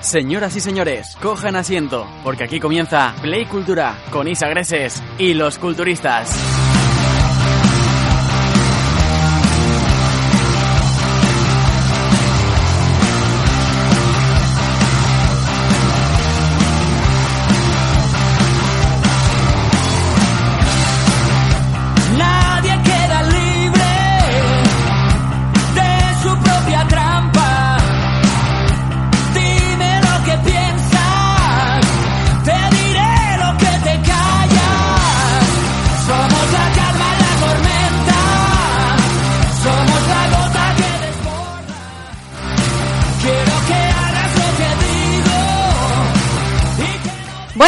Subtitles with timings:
[0.00, 5.58] Señoras y señores, cojan asiento, porque aquí comienza Play Cultura con Isa Greses y los
[5.58, 6.65] culturistas.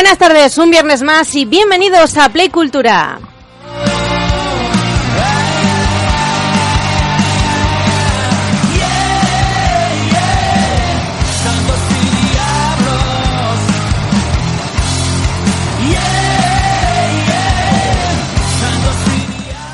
[0.00, 3.18] Buenas tardes, un viernes más y bienvenidos a Play Cultura.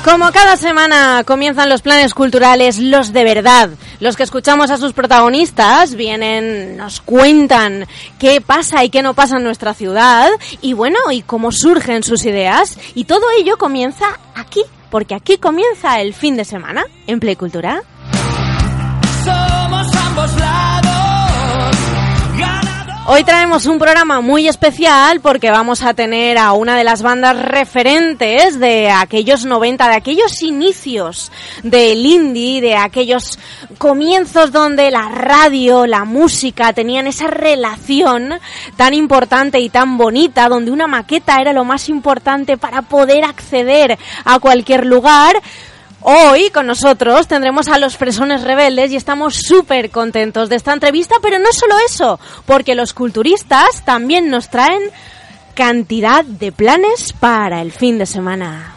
[0.03, 4.93] Como cada semana comienzan los planes culturales, los de verdad, los que escuchamos a sus
[4.93, 7.87] protagonistas, vienen, nos cuentan
[8.19, 10.29] qué pasa y qué no pasa en nuestra ciudad,
[10.61, 16.01] y bueno, y cómo surgen sus ideas, y todo ello comienza aquí, porque aquí comienza
[16.01, 17.83] el fin de semana en Play Cultura.
[23.07, 27.37] Hoy traemos un programa muy especial porque vamos a tener a una de las bandas
[27.37, 33.37] referentes de aquellos 90, de aquellos inicios del indie, de aquellos
[33.77, 38.39] comienzos donde la radio, la música tenían esa relación
[38.75, 43.99] tan importante y tan bonita, donde una maqueta era lo más importante para poder acceder
[44.23, 45.35] a cualquier lugar.
[46.07, 51.15] Hoy con nosotros tendremos a los Fresones Rebeldes y estamos súper contentos de esta entrevista,
[51.19, 54.83] pero no solo eso, porque los culturistas también nos traen
[55.55, 58.75] cantidad de planes para el fin de semana.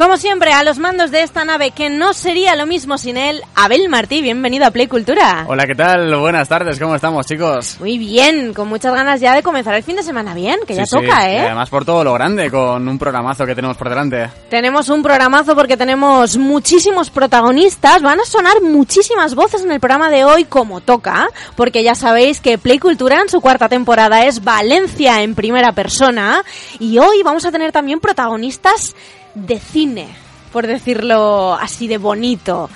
[0.00, 3.42] Como siempre, a los mandos de esta nave que no sería lo mismo sin él,
[3.54, 5.44] Abel Martí, bienvenido a Play Cultura.
[5.46, 6.16] Hola, ¿qué tal?
[6.16, 7.76] Buenas tardes, ¿cómo estamos, chicos?
[7.80, 10.86] Muy bien, con muchas ganas ya de comenzar el fin de semana bien, que ya
[10.86, 11.40] Sí, toca, y ¿eh?
[11.40, 14.30] además por todo lo grande, con un programazo que tenemos por delante.
[14.48, 20.08] Tenemos un programazo porque tenemos muchísimos protagonistas, van a sonar muchísimas voces en el programa
[20.08, 24.42] de hoy como toca, porque ya sabéis que Play Cultura en su cuarta temporada es
[24.42, 26.42] Valencia en primera persona
[26.78, 28.94] y hoy vamos a tener también protagonistas
[29.34, 30.08] de cine,
[30.52, 32.70] por decirlo así de bonito.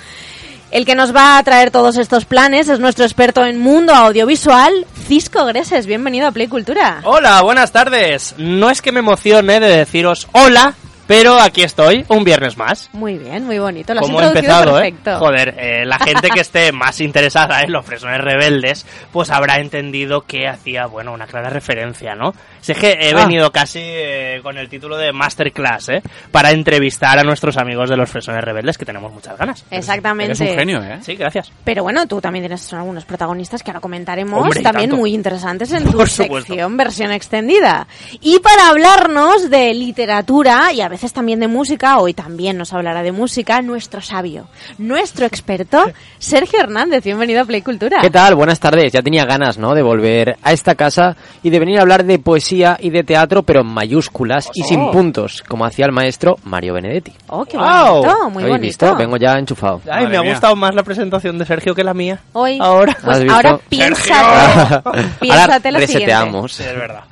[0.71, 4.85] El que nos va a traer todos estos planes es nuestro experto en mundo audiovisual,
[5.07, 5.85] Cisco Greses.
[5.85, 7.01] Bienvenido a Play Cultura.
[7.03, 8.35] Hola, buenas tardes.
[8.37, 10.73] No es que me emocione de deciros hola,
[11.07, 12.89] pero aquí estoy, un viernes más.
[12.93, 13.93] Muy bien, muy bonito.
[13.93, 15.11] Lo has Como he introducido empezado, perfecto.
[15.11, 15.17] ¿eh?
[15.19, 20.21] Joder, eh, la gente que esté más interesada en los fresones rebeldes, pues habrá entendido
[20.21, 22.33] que hacía, bueno, una clara referencia, ¿no?
[22.65, 23.17] Si es que he Ah.
[23.27, 26.01] venido casi eh, con el título de Masterclass, ¿eh?
[26.31, 29.63] Para entrevistar a nuestros amigos de los fresones rebeldes, que tenemos muchas ganas.
[29.69, 30.33] Exactamente.
[30.33, 30.97] Eres un genio, ¿eh?
[31.03, 31.51] Sí, gracias.
[31.63, 34.99] Pero bueno, tú también tienes algunos protagonistas que ahora comentaremos, Hombre, también tanto.
[34.99, 36.23] muy interesantes en tu supuesto.
[36.23, 37.85] sección versión extendida.
[38.19, 43.03] Y para hablarnos de literatura y a veces también de música, hoy también nos hablará
[43.03, 44.47] de música, nuestro sabio,
[44.79, 45.85] nuestro experto,
[46.17, 47.03] Sergio Hernández.
[47.03, 47.99] Bienvenido a Play Cultura.
[48.01, 48.33] ¿Qué tal?
[48.33, 48.91] Buenas tardes.
[48.91, 49.75] Ya tenía ganas, ¿no?
[49.75, 53.43] De volver a esta casa y de venir a hablar de poesía y de teatro,
[53.43, 57.13] pero en mayúsculas y sin puntos, como hacía el maestro Mario Benedetti.
[57.27, 58.59] Oh, qué bonito, muy ¿Habéis bonito.
[58.61, 58.95] visto?
[58.95, 59.81] Vengo ya enchufado.
[59.85, 60.31] Ay, Madre me ha mía.
[60.31, 62.19] gustado más la presentación de Sergio que la mía.
[62.33, 62.97] Hoy, Ahora.
[63.03, 64.81] pues ahora piénsate,
[65.19, 65.79] piénsate Ahora lo siguiente.
[65.87, 66.53] reseteamos.
[66.53, 67.03] Sí, es verdad.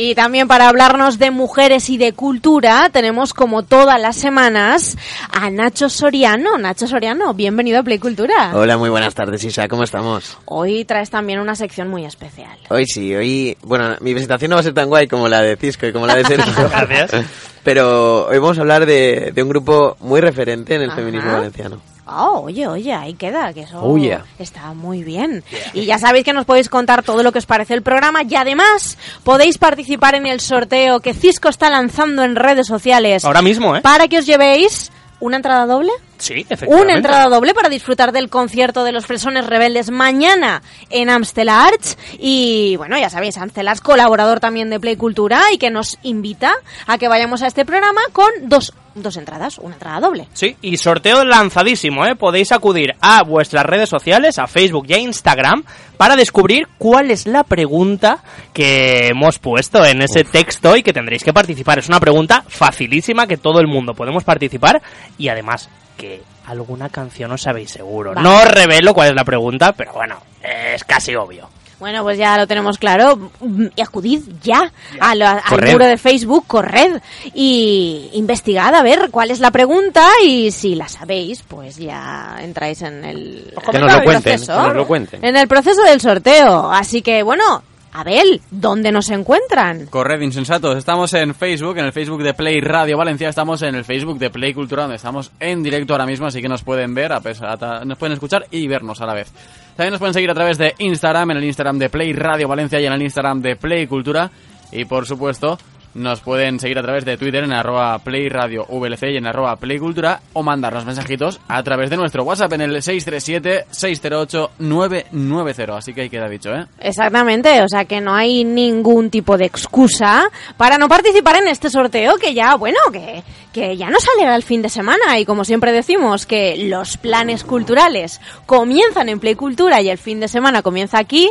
[0.00, 4.96] Y también para hablarnos de mujeres y de cultura, tenemos como todas las semanas
[5.32, 6.56] a Nacho Soriano.
[6.56, 8.52] Nacho Soriano, bienvenido a Play Cultura.
[8.54, 10.38] Hola, muy buenas tardes, Isa, ¿cómo estamos?
[10.44, 12.56] Hoy traes también una sección muy especial.
[12.68, 13.58] Hoy sí, hoy...
[13.62, 16.06] Bueno, mi presentación no va a ser tan guay como la de Cisco y como
[16.06, 16.52] la de Sergio.
[16.70, 17.26] Gracias.
[17.64, 21.00] Pero hoy vamos a hablar de, de un grupo muy referente en el Ajá.
[21.00, 21.97] feminismo valenciano.
[22.10, 24.24] Oh, oye, oye, ahí queda, que eso Oh, yeah.
[24.38, 25.44] está muy bien.
[25.74, 28.34] Y ya sabéis que nos podéis contar todo lo que os parece el programa y
[28.34, 33.76] además podéis participar en el sorteo que Cisco está lanzando en redes sociales Ahora mismo,
[33.76, 33.80] ¿eh?
[33.82, 34.90] para que os llevéis
[35.20, 35.90] ¿Una entrada doble?
[36.18, 36.84] Sí, efectivamente.
[36.84, 41.98] Una entrada doble para disfrutar del concierto de los Fresones Rebeldes mañana en Amstel Arts.
[42.20, 46.54] Y bueno, ya sabéis, Amstel Arts, colaborador también de Play Cultura y que nos invita
[46.86, 48.72] a que vayamos a este programa con dos,
[49.02, 50.28] dos entradas, una entrada doble.
[50.32, 52.16] Sí, y sorteo lanzadísimo, ¿eh?
[52.16, 55.64] Podéis acudir a vuestras redes sociales, a Facebook y a Instagram,
[55.96, 58.22] para descubrir cuál es la pregunta
[58.52, 61.78] que hemos puesto en ese texto y que tendréis que participar.
[61.78, 64.80] Es una pregunta facilísima que todo el mundo podemos participar
[65.18, 68.14] y además que alguna canción os sabéis seguro.
[68.14, 68.26] Vale.
[68.26, 71.48] No os revelo cuál es la pregunta, pero bueno, es casi obvio.
[71.80, 73.30] Bueno, pues ya lo tenemos claro.
[73.40, 74.70] Mm, Y acudid ya
[75.00, 75.72] a al Corred.
[75.72, 77.00] muro de Facebook, corred
[77.34, 82.82] y investigad a ver cuál es la pregunta y si la sabéis, pues ya entráis
[82.82, 84.52] en el, Que nos lo el cuenten, proceso.
[84.60, 85.24] que nos lo cuenten.
[85.24, 86.70] En el proceso del sorteo.
[86.72, 89.86] Así que bueno, Abel, ¿dónde nos encuentran?
[89.86, 90.76] Corred, insensatos.
[90.76, 93.28] Estamos en Facebook, en el Facebook de Play Radio Valencia.
[93.28, 96.48] Estamos en el Facebook de Play Cultura, donde estamos en directo ahora mismo, así que
[96.48, 99.32] nos pueden ver, a pesar, nos pueden escuchar y vernos a la vez.
[99.78, 102.80] También nos pueden seguir a través de Instagram, en el Instagram de Play Radio Valencia
[102.80, 104.28] y en el Instagram de Play Cultura.
[104.72, 105.56] Y por supuesto,
[105.94, 109.54] nos pueden seguir a través de Twitter en arroba Play Radio VLC y en arroba
[109.56, 115.76] Play Cultura o mandarnos mensajitos a través de nuestro WhatsApp en el 637-608-990.
[115.76, 116.66] Así que ahí queda dicho, ¿eh?
[116.80, 121.70] Exactamente, o sea que no hay ningún tipo de excusa para no participar en este
[121.70, 123.22] sorteo que ya, bueno, que,
[123.58, 127.42] que ya nos alegra el fin de semana y como siempre decimos que los planes
[127.42, 131.30] culturales comienzan en Play Cultura y el fin de semana comienza aquí,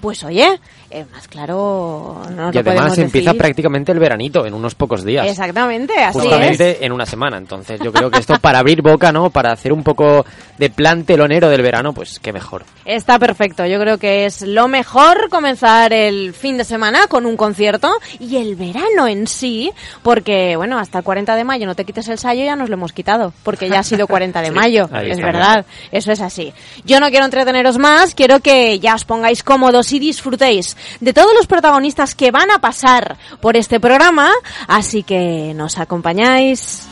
[0.00, 0.58] pues oye,
[0.90, 3.38] eh, más claro no Y lo además empieza decir.
[3.38, 5.26] prácticamente el veranito en unos pocos días.
[5.26, 6.24] Exactamente, así es.
[6.24, 7.36] Justamente en una semana.
[7.36, 9.28] Entonces yo creo que esto para abrir boca, ¿no?
[9.30, 10.24] Para hacer un poco
[10.56, 12.64] de plan telonero del verano, pues qué mejor.
[12.84, 17.36] Está perfecto, yo creo que es lo mejor comenzar el fin de semana con un
[17.36, 19.70] concierto y el verano en sí,
[20.02, 22.74] porque bueno, hasta el 40 de mayo no te quites el sayo, ya nos lo
[22.74, 26.52] hemos quitado, porque ya ha sido 40 de mayo, es verdad, eso es así.
[26.84, 31.34] Yo no quiero entreteneros más, quiero que ya os pongáis cómodos y disfrutéis de todos
[31.34, 34.30] los protagonistas que van a pasar por este programa,
[34.66, 36.88] así que nos acompañáis.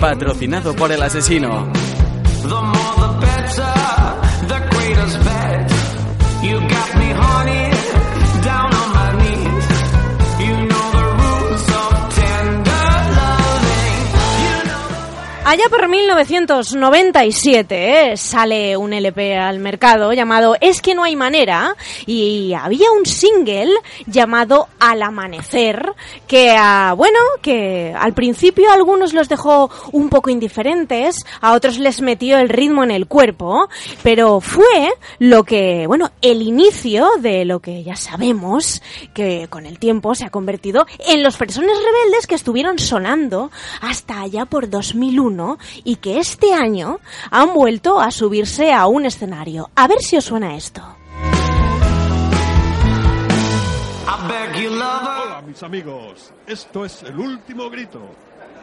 [0.00, 1.66] Patrocinado por el asesino.
[15.50, 18.16] Allá por 1997 ¿eh?
[18.18, 21.74] sale un LP al mercado llamado Es que no hay manera
[22.04, 23.72] y había un single
[24.06, 25.94] llamado Al amanecer
[26.26, 31.78] que ah, bueno que al principio a algunos los dejó un poco indiferentes, a otros
[31.78, 33.70] les metió el ritmo en el cuerpo,
[34.02, 38.82] pero fue lo que bueno el inicio de lo que ya sabemos
[39.14, 44.20] que con el tiempo se ha convertido en los personas rebeldes que estuvieron sonando hasta
[44.20, 45.37] allá por 2001
[45.84, 49.70] y que este año han vuelto a subirse a un escenario.
[49.74, 50.82] A ver si os suena esto.
[54.70, 58.00] Hola mis amigos, esto es el último grito.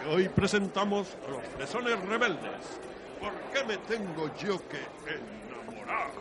[0.03, 2.79] Y hoy presentamos a los fresones rebeldes.
[3.19, 6.11] ¿Por qué me tengo yo que enamorar?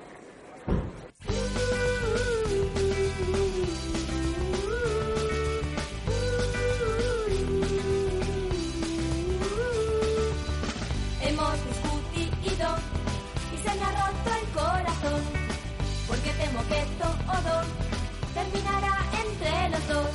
[18.53, 20.11] Terminará entre los dos.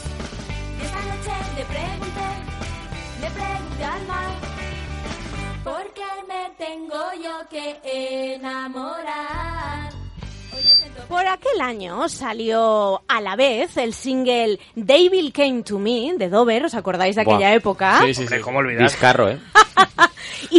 [0.80, 2.28] Y esta noche le pregunté,
[3.22, 4.30] le pregunté al mar,
[5.64, 9.90] ¿por qué me tengo yo que enamorar?
[10.52, 15.80] Hoy me siento Por aquel año salió a la vez el single Devil Came to
[15.80, 17.54] Me de Dover, ¿os acordáis de aquella Buah.
[17.56, 18.00] época?
[18.02, 18.22] Sí, sí, sí.
[18.24, 18.84] Hombre, ¿cómo olvidar?
[18.84, 19.40] Discarro, ¿eh?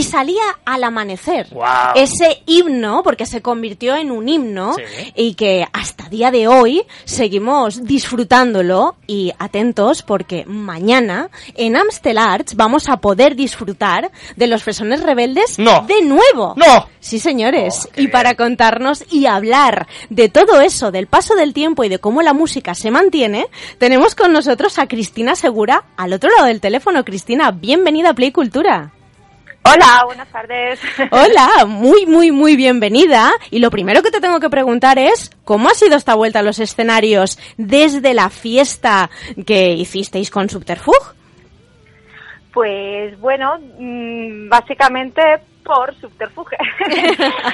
[0.01, 1.49] y salía al amanecer.
[1.51, 1.93] Guau.
[1.95, 5.13] Ese himno, porque se convirtió en un himno Sí.
[5.15, 12.57] y que hasta día de hoy seguimos disfrutándolo y atentos porque mañana en Amstel Arts
[12.57, 15.83] vamos a poder disfrutar de los fresones rebeldes No.
[15.87, 16.55] de nuevo.
[16.57, 16.89] ¡No!
[17.01, 17.87] Sí, señores.
[17.91, 21.99] Oh, y para contarnos y hablar de todo eso, del paso del tiempo y de
[21.99, 23.47] cómo la música se mantiene,
[23.79, 27.05] tenemos con nosotros a Cristina Segura al otro lado del teléfono.
[27.05, 28.93] Cristina, bienvenida a Play Cultura.
[29.63, 30.81] Hola, buenas tardes.
[31.11, 33.31] Hola, muy, muy, muy bienvenida.
[33.51, 36.43] Y lo primero que te tengo que preguntar es, ¿cómo ha sido esta vuelta a
[36.43, 39.11] los escenarios desde la fiesta
[39.47, 41.15] que hicisteis con Subterfuge?
[42.53, 45.23] Pues bueno, mm, básicamente
[45.63, 46.57] por subterfuge.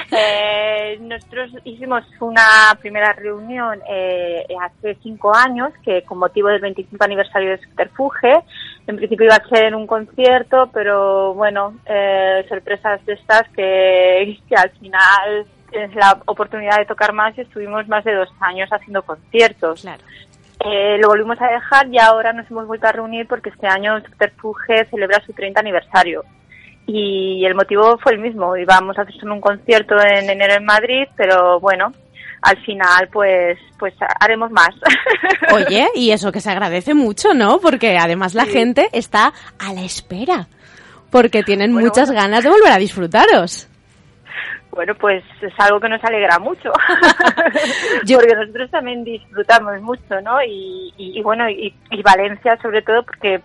[0.09, 7.03] Eh, nosotros hicimos una primera reunión eh, hace cinco años que con motivo del 25
[7.03, 8.43] aniversario de subterfuge,
[8.87, 14.55] en principio iba a ser un concierto, pero bueno, eh, sorpresas de estas que, que
[14.55, 19.03] al final es la oportunidad de tocar más y estuvimos más de dos años haciendo
[19.03, 19.81] conciertos.
[19.81, 20.01] Claro.
[20.65, 23.99] Eh, lo volvimos a dejar y ahora nos hemos vuelto a reunir porque este año
[24.01, 26.23] Subterfuge celebra su 30 aniversario.
[26.87, 28.55] Y el motivo fue el mismo.
[28.55, 31.91] Íbamos a hacer un concierto en enero en Madrid, pero bueno,
[32.49, 34.69] al final pues pues haremos más.
[35.53, 37.59] Oye, y eso que se agradece mucho, ¿no?
[37.59, 40.47] Porque además la gente está a la espera.
[41.11, 42.21] Porque tienen Bueno, muchas bueno.
[42.21, 43.67] ganas de volver a disfrutaros.
[44.71, 46.71] Bueno, pues es algo que nos alegra mucho,
[48.05, 50.41] Yo- porque nosotros también disfrutamos mucho, ¿no?
[50.43, 53.41] Y, y- y bueno, y, y Valencia sobre todo porque,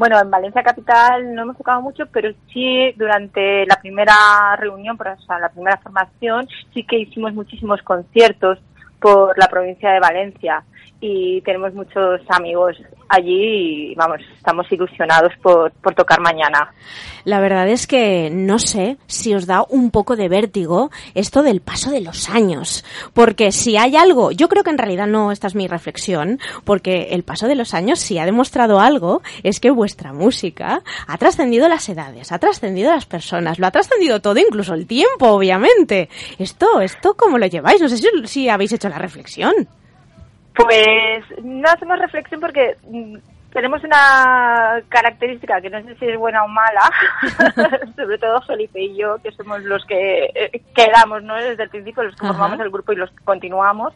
[0.00, 5.20] bueno, en Valencia capital no hemos tocado mucho, pero sí durante la primera reunión, o
[5.26, 8.58] sea, la primera formación, sí que hicimos muchísimos conciertos
[8.98, 10.64] por la provincia de Valencia
[11.02, 12.78] y tenemos muchos amigos
[13.10, 16.72] allí vamos, estamos ilusionados por, por tocar mañana.
[17.24, 21.60] La verdad es que no sé si os da un poco de vértigo esto del
[21.60, 22.84] paso de los años.
[23.12, 27.08] Porque si hay algo, yo creo que en realidad no, esta es mi reflexión, porque
[27.10, 31.68] el paso de los años si ha demostrado algo, es que vuestra música ha trascendido
[31.68, 36.08] las edades, ha trascendido las personas, lo ha trascendido todo, incluso el tiempo, obviamente.
[36.38, 37.80] Esto, esto, ¿cómo lo lleváis?
[37.80, 39.52] No sé si, si habéis hecho la reflexión.
[40.54, 43.16] Pues no hacemos reflexión porque mm,
[43.52, 46.82] tenemos una característica que no sé si es buena o mala,
[47.96, 51.34] sobre todo Felipe y yo, que somos los que eh, quedamos ¿no?
[51.34, 52.34] desde el principio, los que Ajá.
[52.34, 53.92] formamos el grupo y los que continuamos,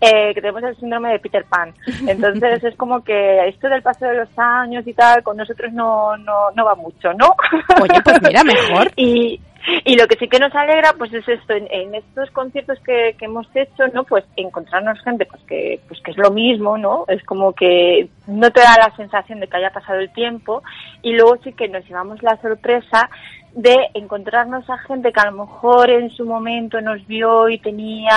[0.00, 1.74] eh, que tenemos el síndrome de Peter Pan.
[2.06, 6.16] Entonces es como que esto del paso de los años y tal, con nosotros no,
[6.18, 7.34] no, no va mucho, ¿no?
[7.80, 8.90] Oye, pues mira, mejor.
[8.96, 9.40] y,
[9.84, 13.14] y lo que sí que nos alegra pues es esto en, en estos conciertos que,
[13.18, 17.04] que hemos hecho no pues encontrarnos gente pues que pues que es lo mismo no
[17.08, 20.62] es como que no te da la sensación de que haya pasado el tiempo
[21.02, 23.08] y luego sí que nos llevamos la sorpresa
[23.54, 28.10] de encontrarnos a gente que a lo mejor en su momento nos vio y tenían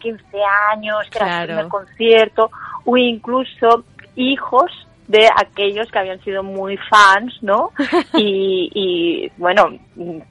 [0.00, 0.22] 15
[0.72, 2.50] años, que era su primer concierto,
[2.84, 3.84] o incluso
[4.16, 4.70] hijos
[5.10, 7.70] de aquellos que habían sido muy fans, ¿no?
[8.14, 9.68] Y, y, bueno,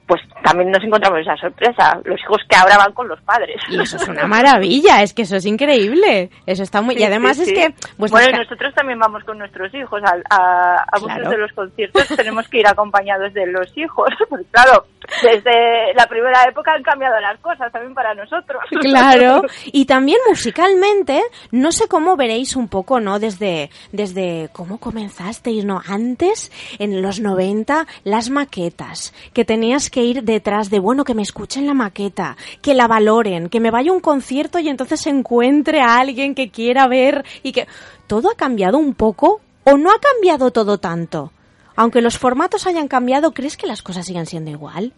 [0.05, 3.57] pues también nos encontramos esa sorpresa, los hijos que ahora van con los padres.
[3.69, 6.29] Y eso es una maravilla, es que eso es increíble.
[6.45, 6.95] Eso está muy...
[6.97, 7.53] y además sí, es sí.
[7.55, 7.73] que...
[7.97, 10.01] Bueno, y nosotros también vamos con nuestros hijos.
[10.03, 11.31] A, a, a muchos Claro.
[11.31, 14.09] de los conciertos tenemos que ir acompañados de los hijos.
[14.29, 14.85] Porque claro,
[15.23, 18.61] desde la primera época han cambiado las cosas también para nosotros.
[18.81, 21.21] Claro, y también musicalmente,
[21.51, 23.19] no sé cómo veréis un poco, ¿no?
[23.19, 25.81] Desde, desde cómo comenzasteis, ¿no?
[25.85, 31.21] Antes, en los 90, las maquetas, que tenías que ir detrás de, bueno, que me
[31.23, 35.81] escuchen la maqueta, que la valoren, que me vaya a un concierto y entonces encuentre
[35.81, 37.67] a alguien que quiera ver y que...
[38.07, 41.31] ¿Todo ha cambiado un poco o no ha cambiado todo tanto?
[41.75, 44.93] Aunque los formatos hayan cambiado, ¿crees que las cosas siguen siendo igual?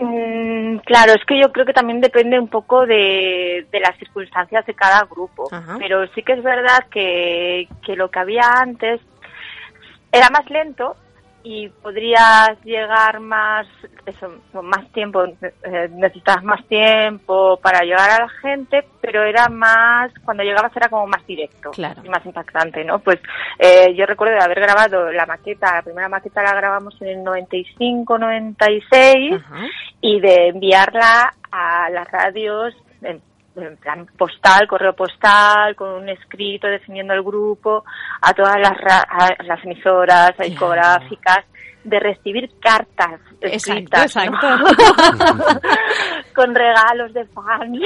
[0.00, 4.64] Mm, claro, es que yo creo que también depende un poco de, de las circunstancias
[4.66, 5.48] de cada grupo.
[5.52, 5.76] Ajá.
[5.78, 9.00] Pero sí que es verdad que, que lo que había antes
[10.10, 10.96] era más lento
[11.42, 13.66] y podrías llegar más,
[14.04, 19.48] eso, con más tiempo, eh, necesitabas más tiempo para llegar a la gente, pero era
[19.48, 22.02] más, cuando llegabas era como más directo Claro.
[22.04, 22.98] y más impactante, ¿no?
[22.98, 23.18] Pues
[23.58, 27.24] eh, yo recuerdo de haber grabado la maqueta, la primera maqueta la grabamos en el
[27.24, 29.66] 95, 96 Ajá.
[30.00, 33.20] y de enviarla a las radios en,
[33.62, 37.84] en plan postal, correo postal, con un escrito definiendo el grupo,
[38.22, 41.44] a todas las, ra- a las emisoras, a discográficas,
[41.82, 44.22] de recibir cartas Exacto, escritas, ¿no?
[44.22, 45.60] exacto.
[46.34, 47.78] con regalos de fans.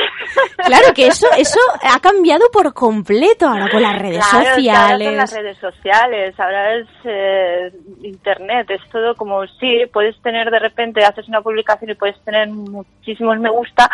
[0.56, 5.06] Claro que eso, eso ha cambiado por completo ahora con las redes Claro, ahora sociales.
[5.08, 10.58] son las redes sociales, ahora es eh, internet, es todo como sí, puedes tener de
[10.58, 13.88] repente, haces una publicación y puedes tener muchísimos me gusta,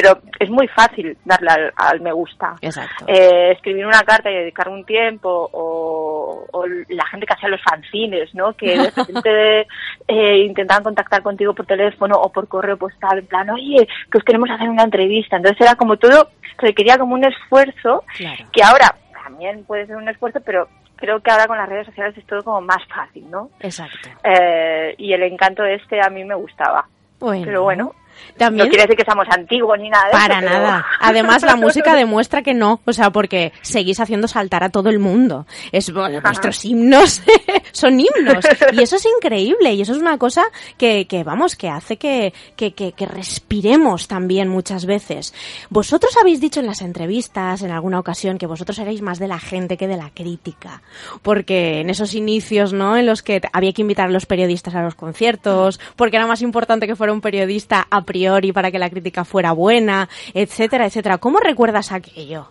[0.00, 2.54] pero es muy fácil darle al, al me gusta.
[2.62, 3.04] Exacto.
[3.06, 7.60] Eh, escribir una carta y dedicar un tiempo, o, o la gente que hacía los
[7.62, 8.52] fanzines, ¿no?
[8.54, 9.66] Que de repente
[10.08, 14.24] eh, intentaban contactar contigo por teléfono o por correo postal, en plan, oye, que os
[14.24, 15.36] queremos hacer una entrevista.
[15.36, 18.44] Entonces era como todo, requería como un esfuerzo Claro.
[18.52, 20.66] que ahora también puede ser un esfuerzo, pero
[20.96, 23.50] creo que ahora con las redes sociales es todo como más fácil, ¿no?
[23.60, 24.08] Exacto.
[24.24, 26.86] Eh, y el encanto este a mí me gustaba.
[27.18, 27.44] Bueno.
[27.44, 27.92] Pero bueno,
[28.36, 30.86] También no quiere decir que seamos antiguos ni nada de Para eso, pero- nada.
[31.00, 32.80] Además, la música demuestra que no.
[32.84, 35.46] O sea, porque seguís haciendo saltar a todo el mundo.
[35.72, 37.22] Es bueno, vuestros himnos
[37.72, 38.44] son himnos.
[38.72, 39.74] Y eso es increíble.
[39.74, 40.42] Y eso es una cosa
[40.78, 45.34] que, que vamos, que hace que, que, que, que respiremos también muchas veces.
[45.68, 49.38] Vosotros habéis dicho en las entrevistas, en alguna ocasión, que vosotros erais más de la
[49.38, 50.82] gente que de la crítica.
[51.22, 52.96] Porque en esos inicios, ¿no?
[52.96, 56.42] En los que había que invitar a los periodistas a los conciertos, porque era más
[56.42, 61.18] importante que fuera un periodista a priori para que la crítica fuera buena, etcétera, etcétera.
[61.18, 62.48] ¿Cómo recuerdas aquello?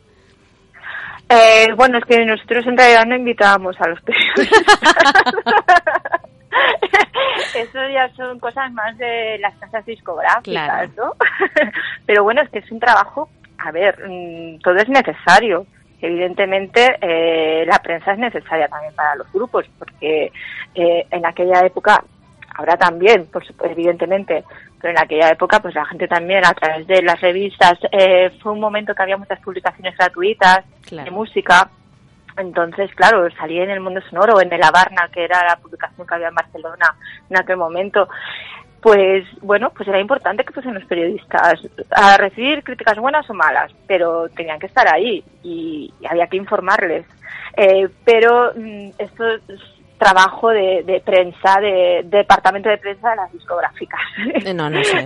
[1.28, 4.48] Eh, bueno, es que nosotros en realidad no invitábamos a los periodistas.
[7.56, 10.92] Eso ya son cosas más de las casas discográficas, Claro.
[10.98, 11.13] ¿no?
[12.06, 15.66] Pero bueno, es que es un trabajo, a ver, mm, todo es necesario.
[16.01, 20.32] Evidentemente, eh, la prensa es necesaria también para los grupos, porque
[20.74, 22.01] eh, en aquella época,
[22.56, 24.44] ahora también, por supuesto, evidentemente,
[24.79, 28.53] pero en aquella época, pues la gente también, a través de las revistas, eh, fue
[28.53, 31.69] un momento que había muchas publicaciones gratuitas de música.
[32.38, 36.15] Entonces, claro, salí en el mundo sonoro, en el Abarna, que era la publicación que
[36.15, 36.95] había en Barcelona
[37.29, 38.07] en aquel momento.
[38.81, 41.59] Pues bueno, pues era importante que fuesen los periodistas
[41.91, 46.38] a recibir críticas buenas o malas, pero tenían que estar ahí y, y había que
[46.38, 47.05] informarles.
[47.57, 53.15] Eh, pero mm, esto es trabajo de, de prensa, de, de departamento de prensa de
[53.18, 54.00] las discográficas.
[54.46, 55.06] Eh, No, no sé.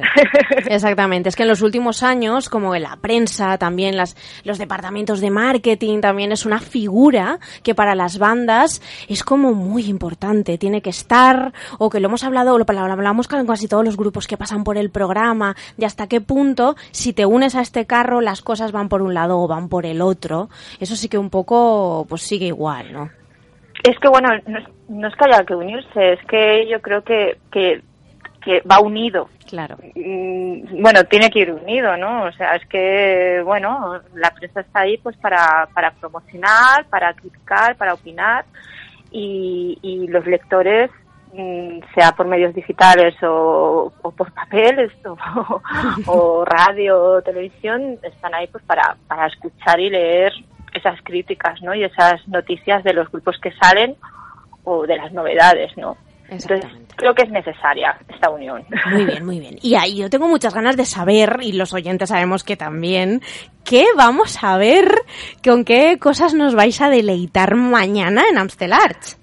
[0.67, 1.29] Exactamente.
[1.29, 5.31] Es que en los últimos años, como en la prensa, también las, los departamentos de
[5.31, 10.57] marketing, también es una figura que para las bandas es como muy importante.
[10.59, 13.97] Tiene que estar, o que lo hemos hablado, lo, lo hablamos con casi todos los
[13.97, 17.87] grupos que pasan por el programa, de hasta qué punto, si te unes a este
[17.87, 20.49] carro, las cosas van por un lado o van por el otro.
[20.79, 23.09] Eso sí que un poco, pues sigue igual, ¿no?
[23.83, 24.29] Es que bueno,
[24.93, 27.81] no es, que haya que unirse, es que yo creo que, que,
[28.43, 29.29] que va unido.
[29.49, 29.77] Claro.
[29.95, 32.23] Mm, Bueno, tiene que ir unido, ¿no?
[32.23, 37.75] O sea, es que, bueno, la prensa está ahí pues para, para promocionar, para criticar,
[37.75, 38.45] para opinar
[39.11, 40.89] y, y los lectores,
[41.33, 45.61] mm, sea por medios digitales o, o por papeles o,
[46.07, 50.33] o radio o televisión, están ahí pues para, para escuchar y leer
[50.73, 51.75] esas críticas, ¿no?
[51.75, 53.95] Y esas noticias de los grupos que salen
[54.63, 55.97] o de las novedades, ¿no?
[56.29, 58.65] Entonces, creo que es necesaria esta unión.
[58.91, 59.57] Muy bien, muy bien.
[59.61, 63.21] Y ahí yo tengo muchas ganas de saber, y los oyentes sabemos que también,
[63.63, 64.95] ¿qué vamos a ver?
[65.43, 69.19] ¿Con qué cosas nos vais a deleitar mañana en Amstel Arts?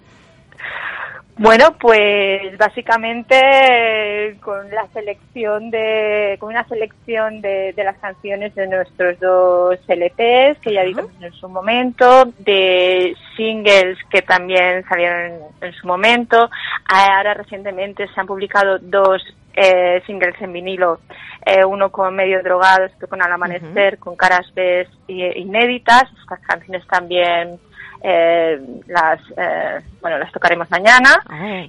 [1.43, 8.55] Bueno, pues básicamente eh, con la selección de, con una selección de, de las canciones
[8.55, 15.19] de nuestros dos LPs que ya editamos en su momento, de singles que también salieron
[15.19, 16.51] en, en su momento.
[16.85, 19.23] Ahora recientemente se han publicado dos
[19.55, 21.01] eh, singles en vinilo,
[21.47, 26.05] eh, uno con Medio Drogados, otro con Al Amanecer, con caras B inéditas.
[26.21, 27.59] Estas canciones también
[28.03, 31.23] eh, las eh, bueno las tocaremos mañana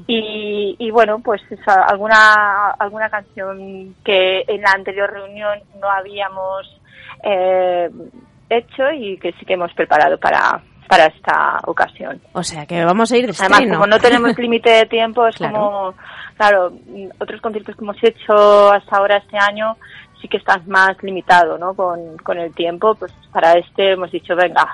[0.08, 6.80] y, y bueno pues alguna alguna canción que en la anterior reunión no habíamos
[7.24, 7.90] eh,
[8.50, 13.10] hecho y que sí que hemos preparado para para esta ocasión O sea, que vamos
[13.14, 13.76] a ir de además estreno.
[13.76, 15.54] como no tenemos límite de tiempo es Claro.
[15.54, 15.94] como
[16.38, 16.74] claro
[17.20, 19.78] otros conciertos que hemos hecho hasta ahora este año
[20.22, 21.74] sí que estás más limitado ¿no?
[21.74, 24.68] con, con el tiempo pues para este hemos dicho venga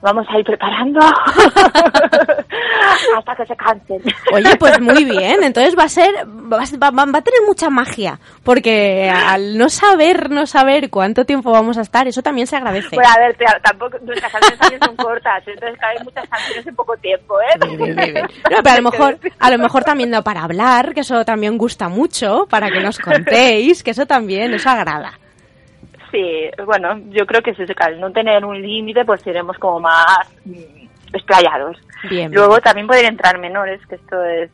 [0.00, 1.00] vamos a ir preparando
[3.16, 5.42] hasta que se cansen Oye, pues muy bien.
[5.42, 10.30] Entonces va a ser, va, va- va a tener mucha magia, porque al no saber,
[10.30, 12.94] no saber cuánto tiempo vamos a estar, eso también se agradece.
[12.96, 17.36] Bueno, a ver, tampoco nuestras canciones son cortas, entonces caben muchas canciones en poco tiempo,
[17.40, 17.58] ¿eh?
[18.50, 21.56] No, pero a lo mejor, a lo mejor también da para hablar, que eso también
[21.58, 25.18] gusta mucho, para que nos contéis, que eso también, eso agrada.
[26.10, 29.58] Sí, bueno, yo creo que es eso, que al no tener un límite, pues iremos
[29.58, 31.76] como más mm, explayados.
[32.08, 32.32] Bien.
[32.32, 34.48] Luego también pueden entrar menores, que esto es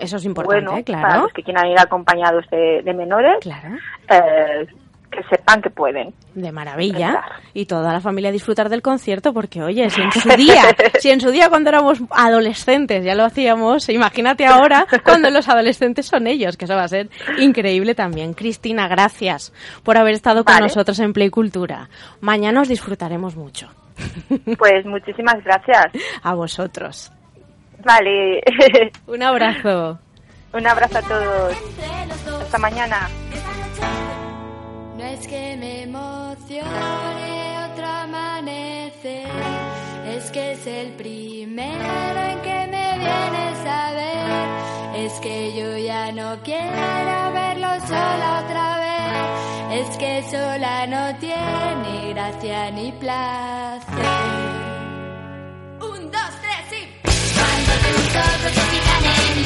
[0.00, 1.02] Eso es importante, bueno claro.
[1.02, 3.38] para los que quieran ir acompañados de, de menores.
[3.40, 3.76] Claro.
[4.08, 4.66] Eh,
[5.10, 6.12] que sepan que pueden.
[6.34, 7.22] De maravilla.
[7.54, 10.62] Y toda la familia disfrutar del concierto, porque oye, si en su día,
[10.98, 16.06] si en su día cuando éramos adolescentes ya lo hacíamos, imagínate ahora cuando los adolescentes
[16.06, 18.34] son ellos, que eso va a ser increíble también.
[18.34, 21.88] Cristina, gracias por haber estado con nosotros en Play Cultura.
[22.20, 23.68] Mañana os disfrutaremos mucho.
[24.58, 25.86] Pues muchísimas gracias.
[26.22, 27.12] A vosotros.
[27.84, 28.42] Vale.
[29.06, 29.98] Un abrazo.
[30.52, 31.56] Un abrazo a todos.
[32.42, 33.08] Hasta mañana.
[34.96, 39.28] No es que me emocione otro amanecer,
[40.08, 45.04] es que es el primero en que me vienes a ver.
[45.04, 52.14] Es que yo ya no quiero verlo sola otra vez, es que sola no tiene
[52.14, 54.55] gracia ni placer.
[58.18, 59.36] Ojos se fijan en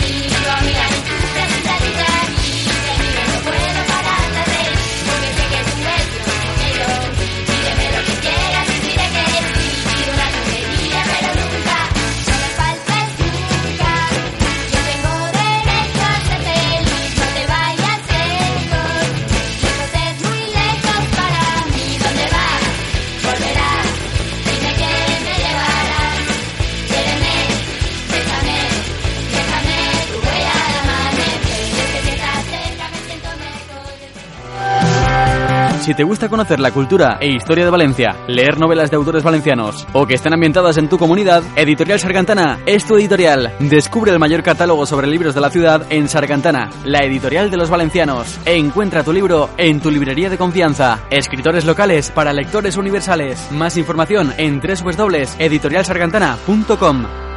[35.80, 39.86] Si te gusta conocer la cultura e historia de Valencia, leer novelas de autores valencianos
[39.94, 43.54] o que estén ambientadas en tu comunidad, Editorial Sargantana es tu editorial.
[43.60, 47.70] Descubre el mayor catálogo sobre libros de la ciudad en Sargantana, la editorial de los
[47.70, 48.38] valencianos.
[48.44, 51.00] Encuentra tu libro en tu librería de confianza.
[51.10, 53.48] Escritores locales para lectores universales.
[53.50, 57.29] Más información en www.editorialsargantana.com.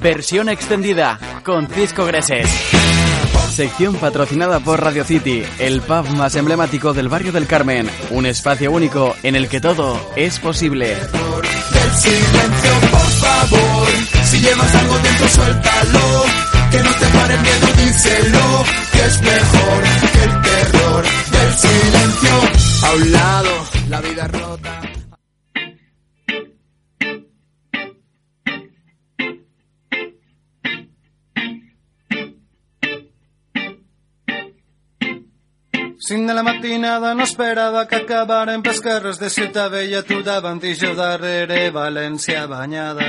[0.00, 2.48] Versión extendida con Cisco Greses.
[3.50, 7.88] Sección patrocinada por Radio City, el pub más emblemático del barrio del Carmen.
[8.10, 10.88] Un espacio único en el que todo es posible.
[10.88, 13.88] Del silencio, por favor.
[14.24, 16.24] Si llevas algo dentro, suéltalo.
[16.70, 18.64] Que no te pare el miedo, díselo.
[18.92, 19.82] Que es mejor
[20.12, 22.30] que el terror del silencio.
[22.82, 23.50] A un lado,
[23.88, 24.95] la vida rota.
[36.06, 40.62] Cinc de la matinada no esperava que acabaren pels carrers de Ciutat Vella, tu davant
[40.62, 43.08] i jo darrere, València banyada.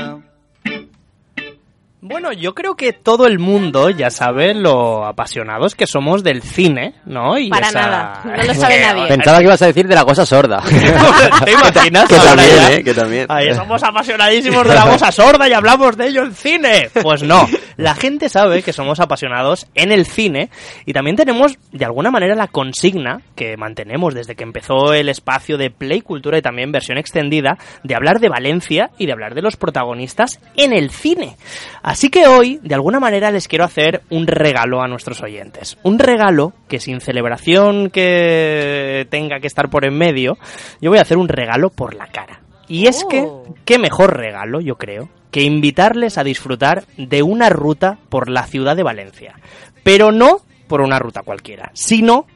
[2.08, 6.94] Bueno, yo creo que todo el mundo ya sabe lo apasionados que somos del cine,
[7.06, 7.38] ¿no?
[7.38, 9.08] Y Para esa- nada, no lo sabe nadie.
[9.08, 10.62] Pensaba que ibas a decir de la cosa sorda.
[11.46, 12.08] ¿Te imaginas?
[12.10, 12.72] Que también.
[12.72, 12.84] ¿eh?
[12.84, 13.26] Que también.
[13.30, 16.90] Ahí somos apasionadísimos de la cosa sorda y hablamos de ello en cine.
[17.02, 20.50] Pues no, la gente sabe que somos apasionados en el cine
[20.86, 25.58] y también tenemos de alguna manera la consigna que mantenemos desde que empezó el espacio
[25.58, 29.42] de Play Cultura y también versión extendida de hablar de Valencia y de hablar de
[29.42, 31.36] los protagonistas en el cine.
[31.82, 35.78] Así que hoy, de alguna manera, les quiero hacer un regalo a nuestros oyentes.
[35.84, 40.38] Un regalo que sin celebración que tenga que estar por en medio,
[40.80, 42.42] yo voy a hacer un regalo por la cara.
[42.68, 43.28] Y es que,
[43.66, 48.76] qué mejor regalo, yo creo, que invitarles a disfrutar de una ruta por la ciudad
[48.76, 49.36] de Valencia.
[49.84, 52.28] Pero no por una ruta cualquiera, sino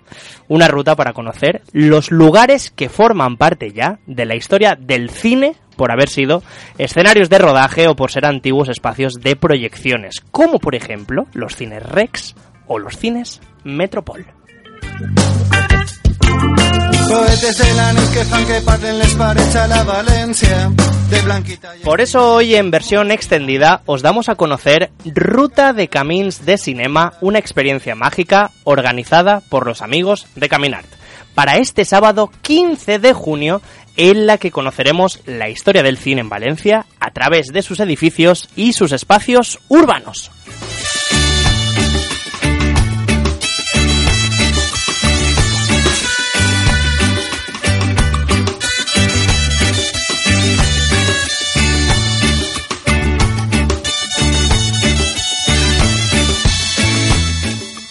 [0.47, 5.55] una ruta para conocer los lugares que forman parte ya de la historia del cine
[5.81, 6.43] por haber sido
[6.77, 11.81] escenarios de rodaje o por ser antiguos espacios de proyecciones, como por ejemplo los cines
[11.81, 12.35] Rex
[12.67, 14.27] o los cines Metropol.
[21.83, 27.13] Por eso hoy en versión extendida os damos a conocer Ruta de Camins de Cinema,
[27.21, 31.01] una experiencia mágica organizada por los amigos de Caminart.
[31.33, 33.61] Para este sábado 15 de junio,
[33.97, 38.49] en la que conoceremos la historia del cine en Valencia a través de sus edificios
[38.55, 40.31] y sus espacios urbanos.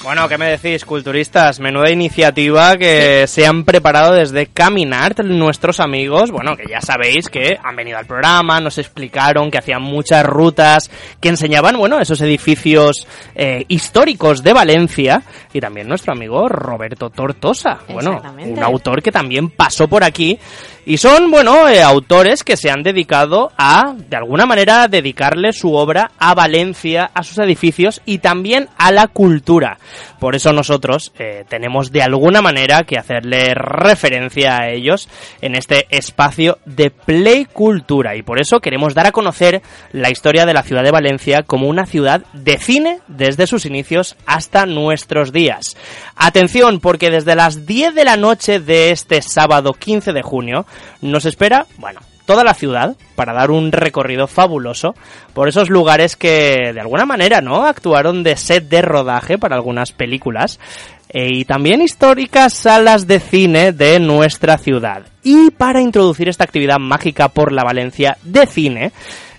[0.02, 1.60] Bueno, ¿qué me decís, culturistas?
[1.60, 6.30] Menuda iniciativa que se han preparado desde Caminart nuestros amigos.
[6.30, 10.90] Bueno, que ya sabéis que han venido al programa, nos explicaron que hacían muchas rutas,
[11.20, 15.22] que enseñaban, bueno, esos edificios eh, históricos de Valencia.
[15.52, 17.80] Y también nuestro amigo Roberto Tortosa.
[17.88, 20.38] Bueno, un autor que también pasó por aquí
[20.86, 25.74] Y son, bueno, eh, autores que se han dedicado a, de alguna manera, dedicarle su
[25.74, 29.78] obra a Valencia, a sus edificios y también a la cultura.
[30.18, 35.08] Por eso nosotros eh, tenemos de alguna manera que hacerle referencia a ellos
[35.40, 38.16] en este espacio de Play Cultura.
[38.16, 39.62] Y por eso queremos dar a conocer
[39.92, 44.16] la historia de la ciudad de Valencia como una ciudad de cine desde sus inicios
[44.26, 45.76] hasta nuestros días.
[46.16, 50.66] Atención, porque desde las 10 de la noche de este sábado 15 de junio
[51.00, 54.94] nos espera, bueno, toda la ciudad para dar un recorrido fabuloso
[55.34, 57.64] por esos lugares que de alguna manera, ¿no?
[57.66, 60.60] Actuaron de set de rodaje para algunas películas
[61.08, 65.02] eh, y también históricas salas de cine de nuestra ciudad.
[65.24, 68.92] Y para introducir esta actividad mágica por la Valencia de cine,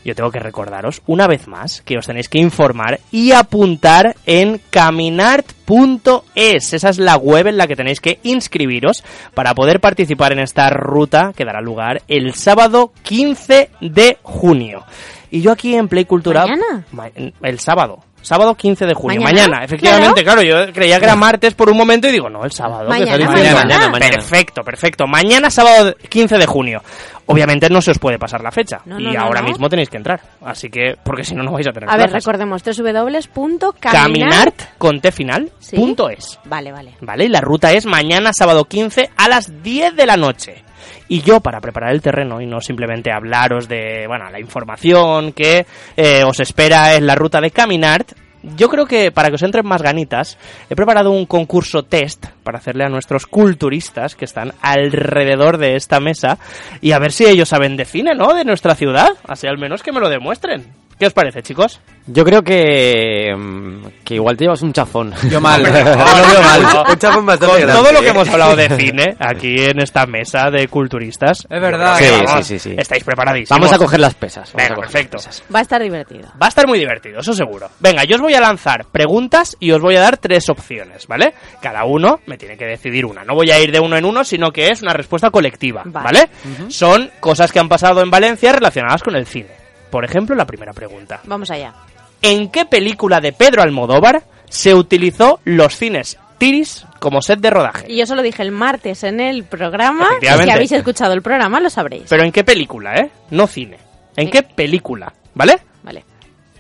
[0.03, 4.61] yo tengo que recordaros una vez más que os tenéis que informar y apuntar en
[4.69, 6.73] caminart.es.
[6.73, 10.69] Esa es la web en la que tenéis que inscribiros para poder participar en esta
[10.69, 14.85] ruta que dará lugar el sábado 15 de junio.
[15.31, 16.41] Y yo aquí en Play Cultura...
[16.45, 16.83] ¿Mañana?
[16.91, 17.09] Ma-
[17.41, 17.99] El sábado.
[18.21, 19.19] Sábado 15 de junio.
[19.19, 19.47] ¿Mañana?
[19.47, 20.43] Mañana, efectivamente, claro.
[20.43, 22.83] yo creía que era martes por un momento y digo, no, el sábado.
[22.83, 23.55] que Mañana, está mañana.
[23.63, 24.11] Mañana, mañana.
[24.11, 25.07] Perfecto, perfecto.
[25.07, 26.83] Mañana sábado 15 de junio.
[27.25, 28.81] Obviamente no se os puede pasar la fecha.
[28.85, 30.21] No, y no, ahora mismo tenéis que entrar.
[30.45, 32.23] Así que, porque si no, no vais a tener A ver, plazas.
[32.25, 33.81] recordemos, www.caminart.
[33.81, 35.75] Caminart con T final, ¿Sí?
[35.75, 36.39] punto es.
[36.45, 36.93] Vale, vale.
[37.01, 37.25] ¿Vale?
[37.25, 40.63] Y la ruta es mañana sábado 15 a las 10 de la noche.
[41.11, 45.65] Y yo, para preparar el terreno y no simplemente hablaros de, bueno, la información que
[45.97, 48.13] eh, os espera en la ruta de Caminart,
[48.55, 50.37] yo creo que para que os entren más ganitas,
[50.69, 55.99] he preparado un concurso test para hacerle a nuestros culturistas que están alrededor de esta
[55.99, 56.37] mesa
[56.79, 58.33] y a ver si ellos saben de cine, ¿no?
[58.33, 59.09] De nuestra ciudad.
[59.27, 60.80] Así al menos que me lo demuestren.
[61.01, 61.79] ¿Qué os parece, chicos?
[62.05, 65.11] Yo creo que, mm, que igual te llevas un chafón.
[65.31, 65.63] Yo mal.
[65.63, 66.85] No, Yo lo veo mal.
[66.91, 68.09] Un chapón bastante Con grande, todo lo que ¿eh?
[68.11, 71.39] hemos hablado de cine aquí en esta mesa de culturistas.
[71.49, 71.97] Es verdad.
[71.97, 72.75] Sí, que, vamos, sí, sí, sí.
[72.77, 73.59] Estáis preparadísimos.
[73.59, 74.53] Vamos a coger las pesas.
[74.53, 75.17] vamos Venga, perfecto.
[75.17, 75.43] pesas.
[75.51, 76.27] Va a estar divertido.
[76.39, 77.67] Va a estar muy divertido, eso seguro.
[77.79, 81.33] Venga, yo os voy a lanzar preguntas y os voy a dar tres opciones, ¿vale?
[81.63, 83.23] Cada uno me tiene que decidir una.
[83.23, 86.29] No voy a ir de uno en uno, sino que es una respuesta colectiva, Vale.
[86.45, 86.69] ¿vale?
[86.69, 89.60] Son cosas que han pasado en Valencia relacionadas con el cine.
[89.91, 91.19] Por ejemplo, la primera pregunta.
[91.25, 91.73] Vamos allá.
[92.21, 97.91] ¿En qué película de Pedro Almodóvar se utilizó los cines Tiris como set de rodaje?
[97.91, 100.05] Y yo solo dije el martes en el programa.
[100.11, 100.45] Efectivamente.
[100.45, 102.05] Si habéis escuchado el programa, lo sabréis.
[102.09, 103.11] Pero ¿en qué película, eh?
[103.31, 103.77] No cine.
[104.15, 105.13] ¿En qué película?
[105.35, 105.59] ¿Vale?
[105.83, 106.03] Vale.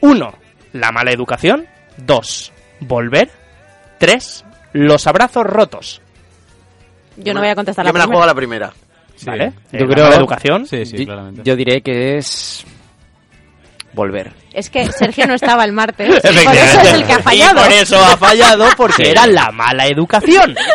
[0.01, 0.33] Uno,
[0.73, 1.65] La mala educación.
[1.97, 3.29] Dos, Volver.
[3.97, 6.01] Tres, Los abrazos rotos.
[7.17, 8.71] Yo no voy a contestar Yo la me la juego a la primera.
[9.25, 9.51] ¿Vale?
[9.71, 10.65] Yo Eh, la creo- mala educación.
[10.65, 11.41] Sí, sí, claramente.
[11.43, 12.65] Yo diré que es
[13.93, 14.31] volver.
[14.53, 16.07] Es que Sergio no estaba el martes.
[16.21, 17.61] Por eso es el que ha fallado.
[17.61, 20.55] Y por eso ha fallado, porque era la mala educación.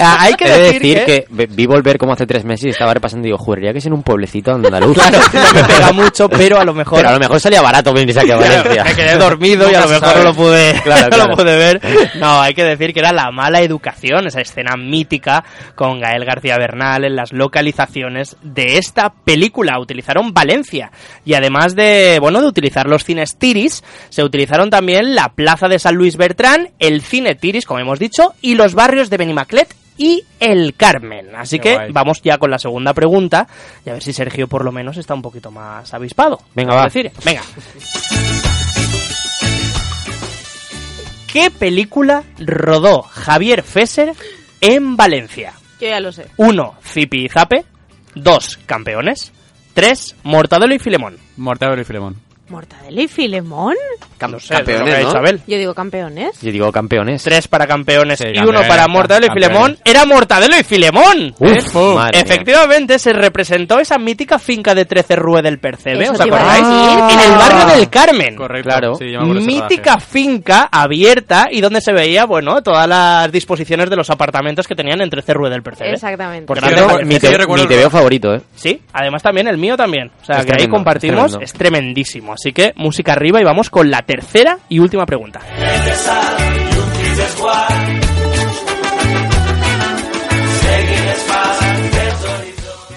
[0.00, 1.24] Ah, Hay que He decir, decir que...
[1.24, 1.46] que...
[1.46, 3.94] vi volver como hace tres meses y estaba repasando y digo, juraría que es en
[3.94, 4.94] un pueblecito andaluz.
[4.96, 6.98] Claro, no me pega mucho, pero a lo mejor...
[6.98, 8.84] Pero a lo mejor salía barato venirse aquí a Valencia.
[8.84, 11.80] me quedé dormido y a lo mejor no lo pude, Claro, no lo pude ver.
[12.16, 15.42] No, hay que decir que era la mala educación, esa escena mítica
[15.74, 19.80] con Gael García Bernal en las localizaciones de esta película.
[19.80, 20.92] Utilizaron Valencia
[21.24, 25.78] y además de, bueno, de utilizar los cines Tiris, se utilizaron también la Plaza de
[25.78, 30.24] San Luis Bertrán, el cine Tiris, como hemos dicho, y los barrios de Benimaclet y
[30.40, 31.34] el Carmen.
[31.34, 31.92] Así Qué que guay.
[31.92, 33.48] vamos ya con la segunda pregunta
[33.84, 36.38] y a ver si Sergio por lo menos está un poquito más avispado.
[36.54, 36.84] Venga, va.
[36.84, 37.42] decir, venga.
[41.32, 44.14] ¿Qué película rodó Javier Fesser
[44.60, 45.52] en Valencia?
[45.80, 46.26] Yo ya lo sé.
[46.36, 46.74] 1.
[46.82, 47.64] Zipi y Zape.
[48.14, 48.60] 2.
[48.66, 49.32] Campeones.
[49.74, 50.16] 3.
[50.24, 51.18] Mortadelo y Filemón.
[51.36, 52.16] Mortadelo y Filemón.
[52.48, 53.74] ¿Mortadelo y Filemón?
[54.18, 55.18] Cam- No sé, lo que ha campeones, dicho ¿no?
[55.18, 55.40] Abel.
[55.46, 56.40] Yo digo campeones.
[56.40, 57.22] Yo digo campeones.
[57.22, 59.30] Tres para campeones Sí, y campeones, uno para Mortadelo y.
[59.30, 59.78] Filemón.
[59.84, 61.34] ¡Era Mortadelo y Filemón!
[61.38, 61.94] Uf, ¿Eh?
[61.94, 62.22] madre mía.
[62.22, 66.64] Efectivamente, se representó esa mítica finca de Trece Rue del Percebe, ¿os te acordáis?
[67.14, 68.34] En el barrio del Carmen.
[68.36, 68.68] Correcto.
[68.68, 68.94] Claro.
[68.96, 69.04] Sí,
[69.46, 74.74] mítica finca abierta y donde se veía, bueno, todas las disposiciones de los apartamentos que
[74.74, 75.92] tenían en Trece Rue del Percebe.
[75.92, 76.52] Exactamente.
[76.54, 78.40] Sí, yo mi, te, mi el TVO favorito, ¿eh?
[78.54, 80.10] Sí, además también el mío también.
[80.22, 82.34] O sea, Es que ahí compartimos, es tremendísimo.
[82.38, 85.40] Así que música arriba y vamos con la tercera y última pregunta.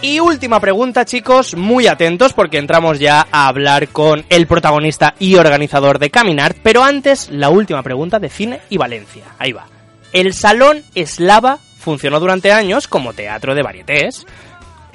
[0.03, 5.35] Y última pregunta, chicos, muy atentos porque entramos ya a hablar con el protagonista y
[5.35, 9.25] organizador de Caminar, pero antes la última pregunta de cine y Valencia.
[9.37, 9.65] Ahí va.
[10.11, 14.25] El Salón Eslava funcionó durante años como teatro de varietés,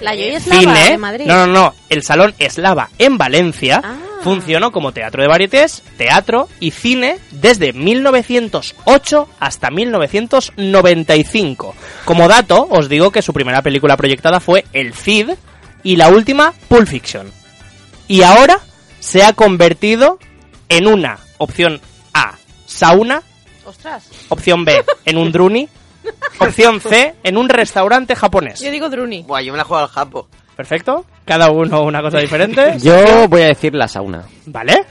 [0.00, 0.90] La Joy Eslava cine.
[0.90, 1.26] de Madrid.
[1.26, 1.74] No, no, no.
[1.88, 3.94] El Salón Eslava en Valencia Ah.
[4.26, 11.76] Funcionó como teatro de varietés, teatro y cine desde 1908 hasta 1995.
[12.04, 15.30] Como dato, os digo que su primera película proyectada fue El Cid
[15.84, 17.30] y la última Pulp Fiction.
[18.08, 18.58] Y ahora
[18.98, 20.18] se ha convertido
[20.68, 21.80] en una opción
[22.12, 22.34] A,
[22.66, 23.22] sauna,
[23.64, 24.08] Ostras.
[24.28, 25.68] opción B, en un druni,
[26.40, 28.58] opción C, en un restaurante japonés.
[28.58, 29.22] Yo digo Druni.
[29.22, 30.26] Buah, yo me la juego al Japo.
[30.56, 31.04] Perfecto.
[31.24, 32.78] Cada uno una cosa diferente.
[32.82, 34.24] Yo voy a decir la sauna.
[34.46, 34.84] ¿Vale?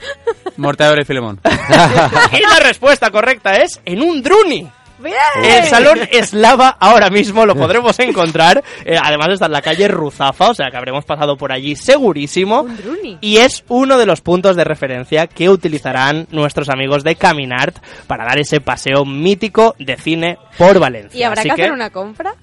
[0.56, 1.40] Mortadelo y Filemón.
[1.44, 4.68] y la respuesta correcta es en un druni.
[4.98, 5.14] ¡Bien!
[5.42, 8.62] El salón Eslava ahora mismo lo podremos encontrar.
[8.84, 12.62] Eh, además está en la calle Ruzafa, o sea que habremos pasado por allí segurísimo.
[12.62, 13.18] Un druni.
[13.20, 17.76] Y es uno de los puntos de referencia que utilizarán nuestros amigos de Caminart
[18.06, 21.18] para dar ese paseo mítico de cine por Valencia.
[21.18, 22.34] ¿Y habrá Así que hacer una compra?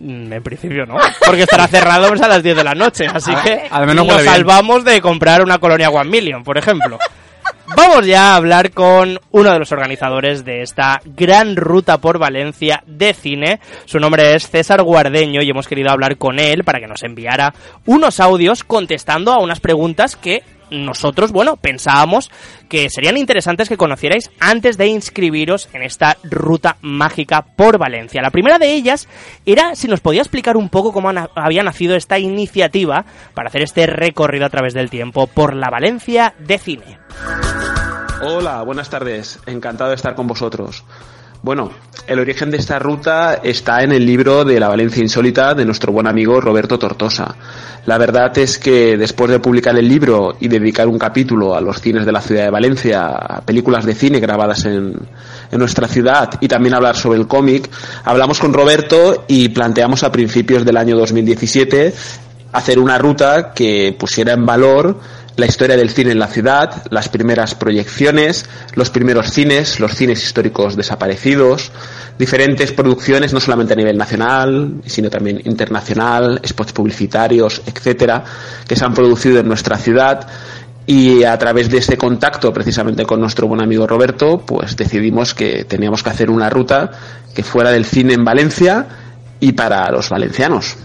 [0.00, 3.32] Mm, En principio no, porque estará cerrado pues, a las 10 de la noche, así
[3.34, 4.32] Ah, que al menos nos bien.
[4.32, 6.98] salvamos de comprar una colonia One Million, por ejemplo.
[7.76, 12.82] Vamos ya a hablar con uno de los organizadores de esta gran ruta por Valencia
[12.86, 13.60] de cine.
[13.84, 17.52] Su nombre es César Guardeño y hemos querido hablar con él para que nos enviara
[17.86, 22.30] unos audios contestando a unas preguntas que nosotros, bueno, pensábamos
[22.68, 28.22] que serían interesantes que conocierais antes de inscribiros en esta ruta mágica por Valencia.
[28.22, 29.08] La primera de ellas
[29.46, 33.04] era si nos podía explicar un poco cómo había nacido esta iniciativa
[33.34, 36.98] para hacer este recorrido a través del tiempo por la Valencia de cine.
[38.20, 39.38] Hola, buenas tardes.
[39.46, 40.84] Encantado de estar con vosotros.
[41.40, 41.70] Bueno,
[42.08, 45.92] el origen de esta ruta está en el libro de la Valencia Insólita de nuestro
[45.92, 47.36] buen amigo Roberto Tortosa.
[47.86, 51.80] La verdad es que después de publicar el libro y dedicar un capítulo a los
[51.80, 54.94] cines de la ciudad de Valencia, a películas de cine grabadas en,
[55.52, 57.70] en nuestra ciudad y también hablar sobre el cómic,
[58.04, 61.94] hablamos con Roberto y planteamos a principios del año 2017
[62.52, 64.98] hacer una ruta que pusiera en valor
[65.38, 70.20] la historia del cine en la ciudad, las primeras proyecciones, los primeros cines, los cines
[70.20, 71.70] históricos desaparecidos,
[72.18, 78.24] diferentes producciones no solamente a nivel nacional, sino también internacional, spots publicitarios, etcétera,
[78.66, 80.26] que se han producido en nuestra ciudad
[80.86, 85.64] y a través de ese contacto precisamente con nuestro buen amigo Roberto, pues decidimos que
[85.64, 86.90] teníamos que hacer una ruta
[87.32, 88.86] que fuera del cine en Valencia
[89.38, 90.76] y para los valencianos.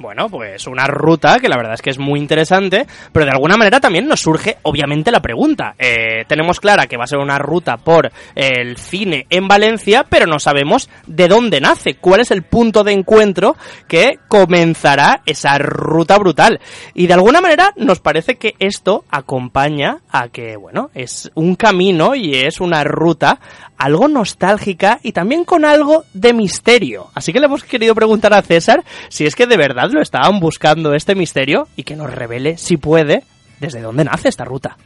[0.00, 3.58] Bueno, pues una ruta que la verdad es que es muy interesante, pero de alguna
[3.58, 5.74] manera también nos surge obviamente la pregunta.
[5.78, 10.26] Eh, tenemos clara que va a ser una ruta por el cine en Valencia, pero
[10.26, 13.58] no sabemos de dónde nace, cuál es el punto de encuentro
[13.88, 16.60] que comenzará esa ruta brutal.
[16.94, 22.14] Y de alguna manera nos parece que esto acompaña a que, bueno, es un camino
[22.14, 23.38] y es una ruta
[23.80, 27.08] algo nostálgica y también con algo de misterio.
[27.14, 30.40] Así que le hemos querido preguntar a César si es que de verdad lo estaban
[30.40, 33.24] buscando este misterio y que nos revele, si puede,
[33.60, 34.76] desde dónde nace esta ruta.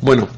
[0.00, 0.28] Bueno,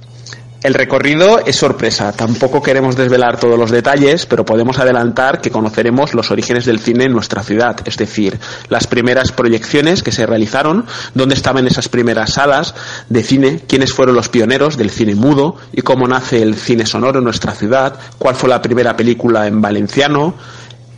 [0.62, 2.12] el recorrido es sorpresa.
[2.12, 7.04] Tampoco queremos desvelar todos los detalles, pero podemos adelantar que conoceremos los orígenes del cine
[7.04, 12.34] en nuestra ciudad, es decir, las primeras proyecciones que se realizaron, dónde estaban esas primeras
[12.34, 12.74] salas
[13.08, 17.20] de cine, quiénes fueron los pioneros del cine mudo y cómo nace el cine sonoro
[17.20, 20.34] en nuestra ciudad, cuál fue la primera película en valenciano,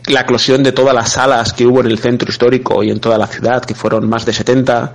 [0.06, 3.18] la eclosión de todas las salas que hubo en el centro histórico y en toda
[3.18, 4.94] la ciudad, que fueron más de 70,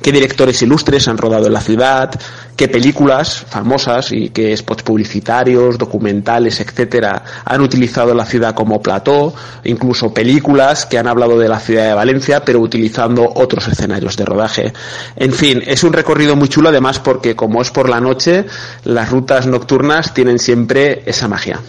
[0.00, 2.10] qué directores ilustres han rodado en la ciudad,
[2.56, 9.34] qué películas famosas y qué spots publicitarios, documentales, etcétera, han utilizado la ciudad como plató,
[9.64, 14.24] incluso películas que han hablado de la ciudad de Valencia, pero utilizando otros escenarios de
[14.24, 14.72] rodaje.
[15.16, 18.46] En fin, es un recorrido muy chulo además porque como es por la noche,
[18.84, 21.60] las rutas nocturnas tienen siempre esa magia.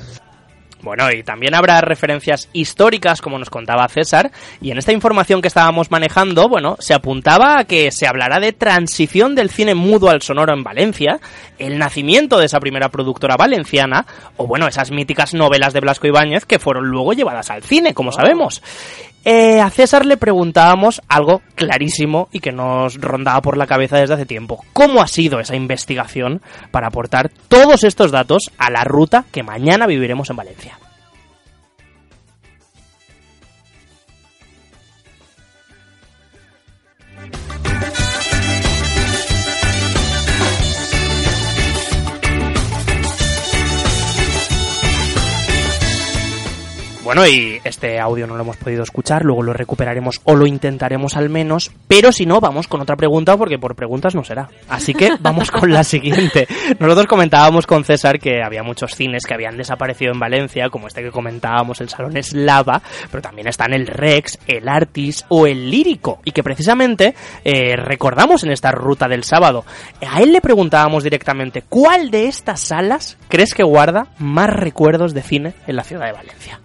[0.85, 5.47] Bueno, y también habrá referencias históricas, como nos contaba César, y en esta información que
[5.47, 10.21] estábamos manejando, bueno, se apuntaba a que se hablará de transición del cine mudo al
[10.21, 11.19] sonoro en Valencia,
[11.57, 14.05] el nacimiento de esa primera productora valenciana,
[14.37, 18.11] o bueno, esas míticas novelas de Blasco Ibáñez que fueron luego llevadas al cine, como
[18.11, 18.61] sabemos.
[19.27, 24.13] Eh, a César le preguntábamos algo clarísimo y que nos rondaba por la cabeza desde
[24.13, 24.63] hace tiempo.
[24.71, 29.87] ¿Cómo ha sido esa investigación para aportar todos estos datos a la ruta que mañana
[29.87, 30.77] viviremos en Valencia?
[47.05, 51.15] Bueno, y este audio no lo hemos podido escuchar, luego lo recuperaremos o lo intentaremos
[51.15, 54.49] al menos, pero si no, vamos con otra pregunta porque por preguntas no será.
[54.67, 56.47] Así que vamos con la siguiente.
[56.79, 61.03] Nosotros comentábamos con César que había muchos cines que habían desaparecido en Valencia, como este
[61.03, 66.21] que comentábamos, el Salón Eslava, pero también están el Rex, el Artis o el Lírico,
[66.25, 67.13] y que precisamente
[67.43, 69.63] eh, recordamos en esta ruta del sábado.
[70.09, 75.21] A él le preguntábamos directamente, ¿cuál de estas salas crees que guarda más recuerdos de
[75.21, 76.64] cine en la ciudad de Valencia?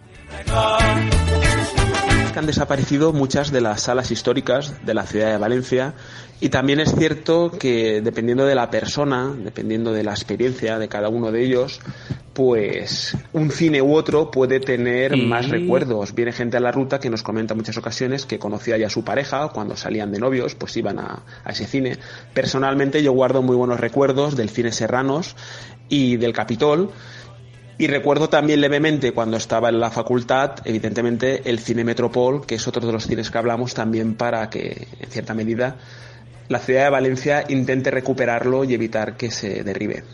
[2.32, 5.94] Que han desaparecido muchas de las salas históricas de la ciudad de Valencia
[6.40, 11.08] y también es cierto que dependiendo de la persona, dependiendo de la experiencia de cada
[11.10, 11.80] uno de ellos,
[12.32, 16.14] pues un cine u otro puede tener Y- más recuerdos.
[16.14, 18.90] Viene gente a la ruta que nos comenta en muchas ocasiones que conocía ya a
[18.90, 21.98] su pareja cuando salían de novios, pues iban a, a ese cine.
[22.32, 25.36] Personalmente yo guardo muy buenos recuerdos del cine Serranos
[25.90, 26.90] y del Capitol.
[27.80, 32.68] Y recuerdo también levemente cuando estaba en la facultad, evidentemente, el cine Metropol, que es
[32.68, 35.76] otro de los cines que hablamos también para que, en cierta medida,
[36.48, 40.04] la ciudad de Valencia intente recuperarlo y evitar que se derribe.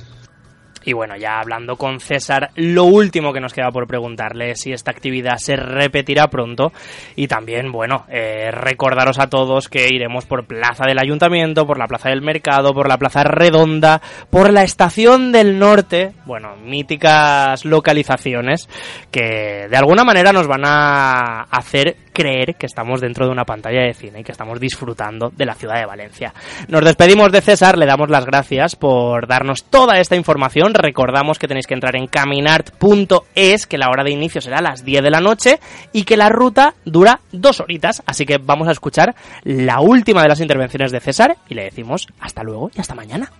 [0.86, 4.72] Y bueno, ya hablando con César, lo último que nos queda por preguntarle es si
[4.72, 6.72] esta actividad se repetirá pronto.
[7.16, 11.88] Y también, bueno, eh, recordaros a todos que iremos por Plaza del Ayuntamiento, por la
[11.88, 16.12] Plaza del Mercado, por la Plaza Redonda, por la Estación del Norte.
[16.24, 18.68] Bueno, míticas localizaciones
[19.10, 23.82] que de alguna manera nos van a hacer creer que estamos dentro de una pantalla
[23.82, 26.32] de cine y que estamos disfrutando de la ciudad de Valencia.
[26.66, 30.72] Nos despedimos de César, le damos las gracias por darnos toda esta información.
[30.72, 34.82] Recordamos que tenéis que entrar en caminart.es, que la hora de inicio será a las
[34.82, 35.60] 10 de la noche
[35.92, 38.02] y que la ruta dura dos horitas.
[38.06, 39.14] Así que vamos a escuchar
[39.44, 43.30] la última de las intervenciones de César y le decimos hasta luego y hasta mañana.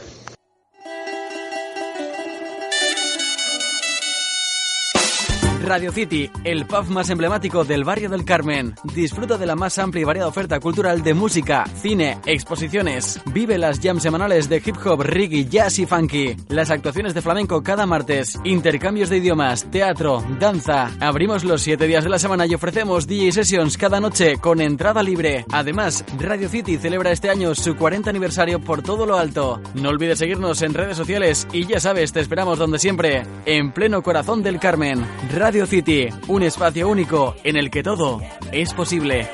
[5.67, 8.73] Radio City, el pub más emblemático del barrio del Carmen.
[8.95, 13.19] Disfruta de la más amplia y variada oferta cultural de música, cine, exposiciones.
[13.33, 16.37] Vive las jams semanales de hip hop, reggae, jazz y funky.
[16.47, 18.39] Las actuaciones de flamenco cada martes.
[18.45, 20.91] Intercambios de idiomas, teatro, danza.
[21.01, 25.03] Abrimos los 7 días de la semana y ofrecemos DJ sessions cada noche con entrada
[25.03, 25.45] libre.
[25.51, 29.61] Además, Radio City celebra este año su 40 aniversario por todo lo alto.
[29.73, 34.01] No olvides seguirnos en redes sociales y ya sabes, te esperamos donde siempre, en pleno
[34.01, 35.05] corazón del Carmen.
[35.33, 39.29] Radio City, un espacio único en el que todo es posible.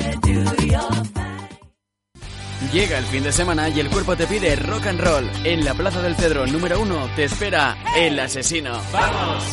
[2.71, 5.30] Llega el fin de semana y el cuerpo te pide rock and roll.
[5.43, 8.80] En la Plaza del Cedro número uno te espera El Asesino.
[8.91, 9.43] Vamos,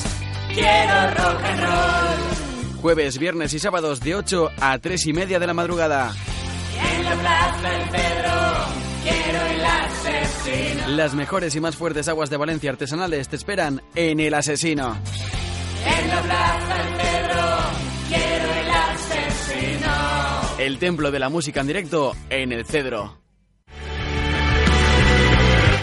[0.54, 2.80] quiero rock and roll.
[2.80, 6.14] Jueves, viernes y sábados de 8 a 3 y media de la madrugada.
[6.96, 8.32] En la plaza del Pedro,
[9.02, 10.88] quiero el asesino.
[10.88, 14.96] Las mejores y más fuertes aguas de Valencia artesanales te esperan en El Asesino.
[15.86, 17.42] En la plaza del Pedro,
[18.08, 20.58] quiero el asesino.
[20.58, 23.18] El templo de la música en directo en el Cedro.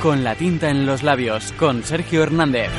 [0.01, 2.69] Con la tinta en los labios, con Sergio Hernández.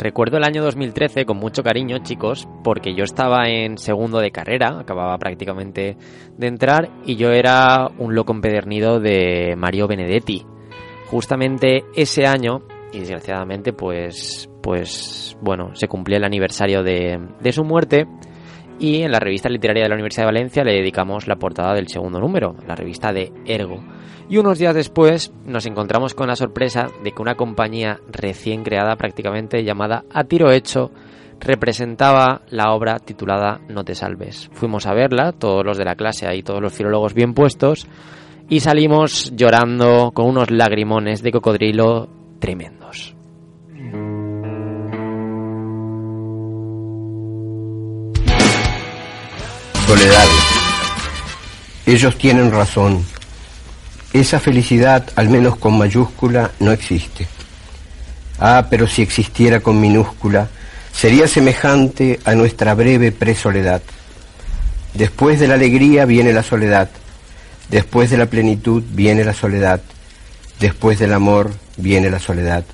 [0.00, 4.78] Recuerdo el año 2013 con mucho cariño, chicos, porque yo estaba en segundo de carrera,
[4.80, 5.98] acababa prácticamente
[6.38, 10.46] de entrar, y yo era un loco empedernido de Mario Benedetti.
[11.10, 12.62] Justamente ese año,
[12.94, 18.06] y desgraciadamente, pues, pues, bueno, se cumplió el aniversario de, de su muerte,
[18.80, 21.88] y en la revista literaria de la Universidad de Valencia le dedicamos la portada del
[21.88, 23.84] segundo número, la revista de Ergo.
[24.28, 28.96] Y unos días después nos encontramos con la sorpresa de que una compañía recién creada
[28.96, 30.90] prácticamente llamada A Tiro Hecho
[31.40, 34.48] representaba la obra titulada No te salves.
[34.52, 37.86] Fuimos a verla, todos los de la clase ahí, todos los filólogos bien puestos,
[38.48, 42.08] y salimos llorando con unos lagrimones de cocodrilo
[42.38, 43.19] tremendos.
[49.90, 50.28] Soledad.
[51.84, 53.04] Ellos tienen razón.
[54.12, 57.26] Esa felicidad, al menos con mayúscula, no existe.
[58.38, 60.48] Ah, pero si existiera con minúscula,
[60.92, 63.82] sería semejante a nuestra breve presoledad.
[64.94, 66.88] Después de la alegría viene la soledad,
[67.68, 69.80] después de la plenitud viene la soledad,
[70.60, 72.64] después del amor viene la soledad.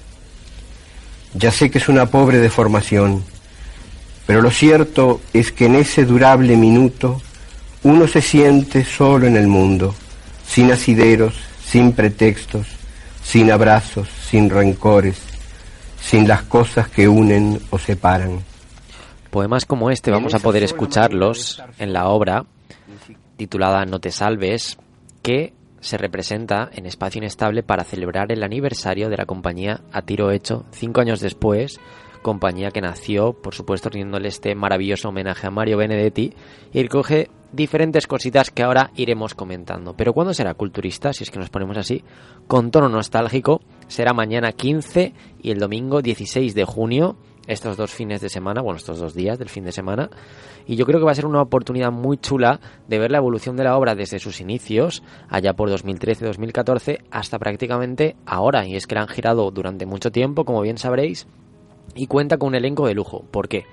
[1.33, 3.25] Ya sé que es una pobre deformación,
[4.27, 7.21] pero lo cierto es que en ese durable minuto
[7.83, 9.95] uno se siente solo en el mundo,
[10.47, 12.67] sin asideros, sin pretextos,
[13.23, 15.21] sin abrazos, sin rencores,
[16.01, 18.41] sin las cosas que unen o separan.
[19.31, 22.45] Poemas como este vamos a poder escucharlos en la obra
[23.37, 24.79] titulada No te salves,
[25.23, 30.31] que se representa en Espacio Inestable para celebrar el aniversario de la compañía A Tiro
[30.31, 31.79] Hecho, cinco años después,
[32.27, 36.33] compañía que nació, por supuesto, rindiéndole este maravilloso homenaje a Mario Benedetti
[36.73, 39.95] y recoge diferentes cositas que ahora iremos comentando.
[39.97, 41.13] Pero ¿cuándo será culturista?
[41.13, 42.03] Si es que nos ponemos así,
[42.49, 47.17] con tono nostálgico, será mañana 15 y el domingo 16 de junio,
[47.47, 50.11] estos dos fines de semana, bueno, estos dos días del fin de semana,
[50.67, 52.59] y yo creo que va a ser una oportunidad muy chula
[52.89, 58.17] de ver la evolución de la obra desde sus inicios, allá por 2013-2014, hasta prácticamente
[58.27, 61.29] ahora, y es que la han girado durante mucho tiempo, como bien sabréis,
[61.95, 63.25] y cuenta con un elenco de lujo.
[63.31, 63.65] ¿Por qué?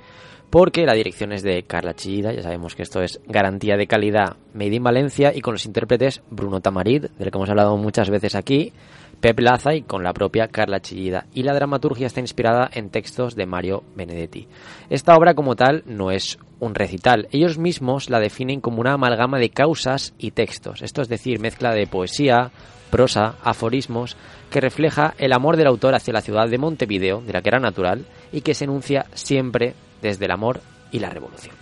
[0.50, 4.38] Porque la dirección es de Carla Chillida, ya sabemos que esto es garantía de calidad
[4.54, 8.36] Made in Valencia, y con los intérpretes Bruno Tamarid, del que hemos hablado muchas veces
[8.36, 8.72] aquí,
[9.20, 11.26] Pep Laza y con la propia Carla Chillida.
[11.34, 14.48] Y la dramaturgia está inspirada en textos de Mario Benedetti.
[14.90, 17.30] Esta obra como tal no es un recital.
[17.32, 20.82] Ellos mismos la definen como una amalgama de causas y textos.
[20.82, 22.52] Esto es decir, mezcla de poesía,
[22.92, 24.18] prosa, aforismos,
[24.54, 27.60] que refleja el amor del autor hacia la ciudad de Montevideo, de la que era
[27.60, 31.56] natural, y que se enuncia siempre desde el amor y la revolución.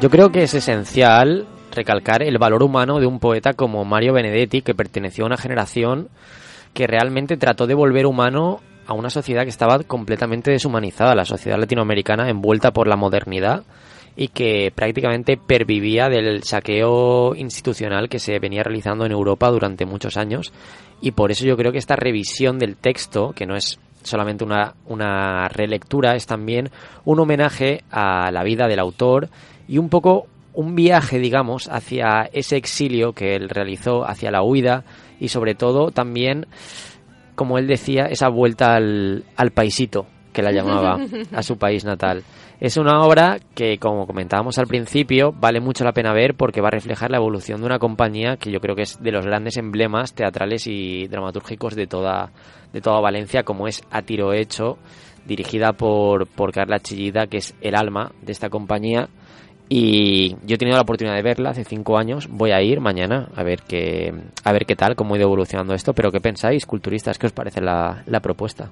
[0.00, 4.62] Yo creo que es esencial recalcar el valor humano de un poeta como Mario Benedetti,
[4.62, 6.08] que perteneció a una generación
[6.74, 11.58] que realmente trató de volver humano a una sociedad que estaba completamente deshumanizada, la sociedad
[11.58, 13.62] latinoamericana envuelta por la modernidad
[14.16, 20.16] y que prácticamente pervivía del saqueo institucional que se venía realizando en Europa durante muchos
[20.16, 20.52] años.
[21.00, 24.74] Y por eso yo creo que esta revisión del texto, que no es solamente una,
[24.86, 26.70] una relectura, es también
[27.04, 29.28] un homenaje a la vida del autor
[29.68, 34.84] y un poco un viaje, digamos, hacia ese exilio que él realizó, hacia la huida
[35.18, 36.46] y sobre todo también,
[37.34, 40.98] como él decía, esa vuelta al, al paisito, que la llamaba,
[41.32, 42.22] a su país natal.
[42.60, 46.68] Es una obra que, como comentábamos al principio, vale mucho la pena ver porque va
[46.68, 49.56] a reflejar la evolución de una compañía que yo creo que es de los grandes
[49.56, 52.32] emblemas teatrales y dramatúrgicos de toda,
[52.72, 54.76] de toda Valencia, como es A Tiro Hecho,
[55.26, 59.08] dirigida por, por Carla Chillida, que es el alma de esta compañía
[59.72, 62.26] y yo he tenido la oportunidad de verla hace cinco años.
[62.28, 64.12] Voy a ir mañana a ver qué,
[64.44, 65.94] a ver qué tal, cómo ha ido evolucionando esto.
[65.94, 67.18] Pero ¿qué pensáis, culturistas?
[67.18, 68.68] ¿Qué os parece la, la propuesta?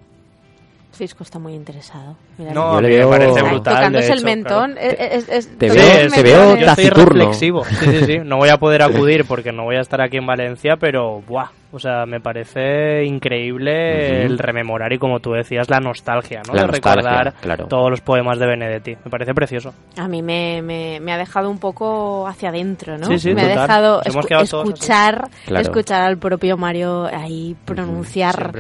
[0.92, 2.16] Cisco está muy interesado.
[2.38, 3.74] Mira, No, Yo le mí me veo- parece Ay, brutal.
[3.76, 4.72] tocándose de el mentón.
[4.72, 4.88] claro.
[4.90, 6.56] es- es- es- Te veo- te veo.
[6.56, 7.64] Yo estoy reflexivo.
[7.64, 8.18] Sí, sí, sí.
[8.24, 11.50] No voy a poder acudir porque no voy a estar aquí en Valencia, pero ¡buah!
[11.70, 16.54] O sea, me parece increíble el rememorar y como tú decías, la nostalgia, ¿no?
[16.54, 17.66] La de nostalgia, recordar claro.
[17.66, 18.96] todos los poemas de Benedetti.
[19.04, 19.74] Me parece precioso.
[19.98, 23.06] A mí me, me, me ha dejado un poco hacia adentro, ¿no?
[23.06, 25.62] Sí, sí, me ha dejado escu- escuchar, Claro.
[25.62, 28.52] escuchar al propio Mario ahí pronunciar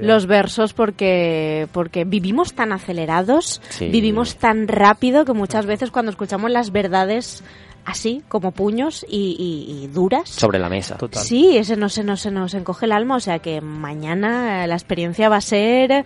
[0.00, 3.88] los versos porque, porque vivimos tan acelerados, Sí.
[3.90, 7.44] vivimos tan rápido que muchas veces cuando escuchamos las verdades
[7.86, 10.96] así, como puños y, y- y duras, Sobre la mesa.
[10.96, 11.22] Total.
[11.22, 14.66] Sí, ese no se, nos se nos encoge el alma, o sea que mañana eh,
[14.66, 16.04] la experiencia va a ser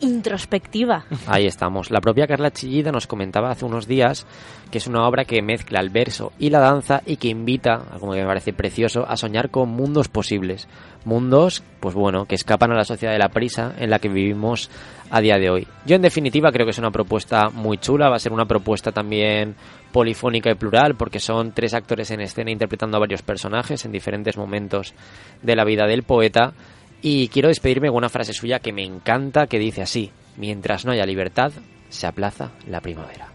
[0.00, 1.04] introspectiva.
[1.26, 1.90] Ahí estamos.
[1.90, 4.26] La propia Carla Chillida nos comentaba hace unos días
[4.70, 8.12] que es una obra que mezcla el verso y la danza y que invita, como
[8.12, 10.68] que me parece precioso, a soñar con mundos posibles.
[11.04, 14.70] Mundos, pues bueno, que escapan a la sociedad de la prisa en la que vivimos
[15.10, 15.66] a día de hoy.
[15.86, 18.92] Yo en definitiva creo que es una propuesta muy chula, va a ser una propuesta
[18.92, 19.54] también
[19.92, 24.36] polifónica y plural porque son tres actores en escena interpretando a varios personajes en diferentes
[24.36, 24.94] momentos
[25.42, 26.52] de la vida del poeta
[27.00, 30.92] y quiero despedirme con una frase suya que me encanta que dice así, mientras no
[30.92, 31.52] haya libertad,
[31.88, 33.28] se aplaza la primavera.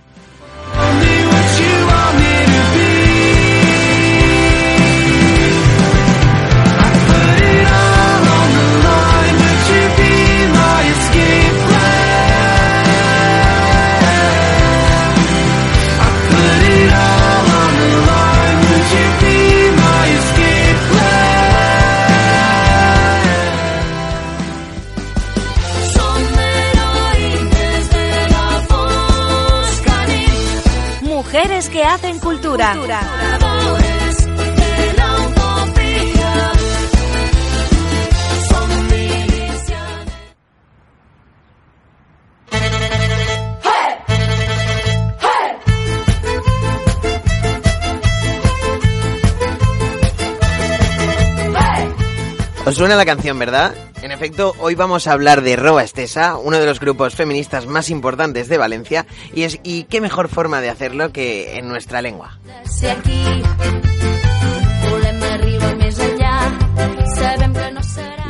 [52.65, 53.75] Os suena la canción, ¿verdad?
[54.03, 57.89] En efecto, hoy vamos a hablar de Roba Estesa, uno de los grupos feministas más
[57.89, 62.37] importantes de Valencia, y es y qué mejor forma de hacerlo que en nuestra lengua.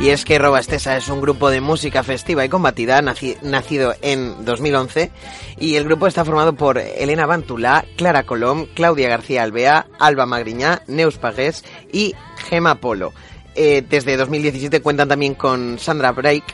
[0.00, 3.94] Y es que Roba Estesa es un grupo de música festiva y combatida naci- nacido
[4.02, 5.10] en 2011
[5.58, 10.82] y el grupo está formado por Elena Bantulá, Clara Colom, Claudia García Alvea, Alba Magriñá,
[10.88, 12.14] Neus Pagués y
[12.48, 13.12] Gema Polo.
[13.54, 16.44] Eh, desde 2017 cuentan también con Sandra Break,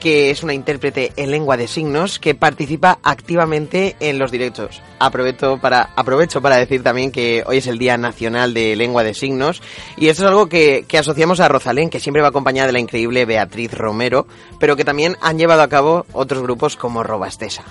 [0.00, 4.80] que es una intérprete en lengua de signos que participa activamente en los directos.
[4.98, 9.14] Aprovecho para, aprovecho para decir también que hoy es el Día Nacional de Lengua de
[9.14, 9.62] Signos
[9.96, 12.80] y esto es algo que, que asociamos a Rosalén, que siempre va acompañada de la
[12.80, 14.26] increíble Beatriz Romero,
[14.58, 17.64] pero que también han llevado a cabo otros grupos como Robastesa.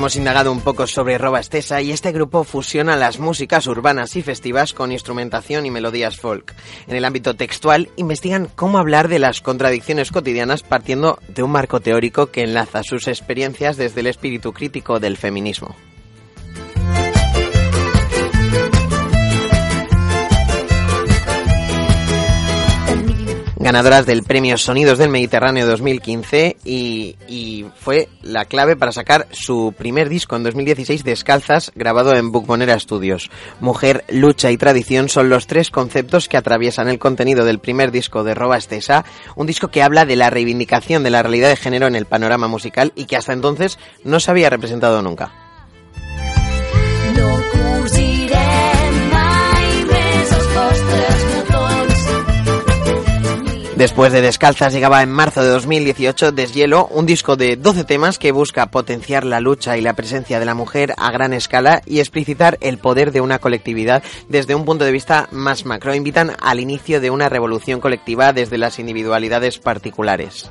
[0.00, 4.22] Hemos indagado un poco sobre Roba Estesa y este grupo fusiona las músicas urbanas y
[4.22, 6.54] festivas con instrumentación y melodías folk.
[6.86, 11.80] En el ámbito textual investigan cómo hablar de las contradicciones cotidianas partiendo de un marco
[11.80, 15.76] teórico que enlaza sus experiencias desde el espíritu crítico del feminismo.
[23.60, 29.74] Ganadoras del premio Sonidos del Mediterráneo 2015 y, y fue la clave para sacar su
[29.76, 33.30] primer disco en 2016 Descalzas grabado en Bucmonera Studios.
[33.60, 38.24] Mujer, lucha y tradición son los tres conceptos que atraviesan el contenido del primer disco
[38.24, 39.04] de Roba Estesa,
[39.36, 42.48] un disco que habla de la reivindicación de la realidad de género en el panorama
[42.48, 45.32] musical y que hasta entonces no se había representado nunca.
[53.80, 58.30] Después de Descalzas llegaba en marzo de 2018 Deshielo, un disco de 12 temas que
[58.30, 62.58] busca potenciar la lucha y la presencia de la mujer a gran escala y explicitar
[62.60, 65.94] el poder de una colectividad desde un punto de vista más macro.
[65.94, 70.50] Invitan al inicio de una revolución colectiva desde las individualidades particulares.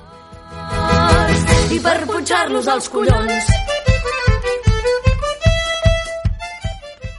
[2.08, 2.66] Punxar-los.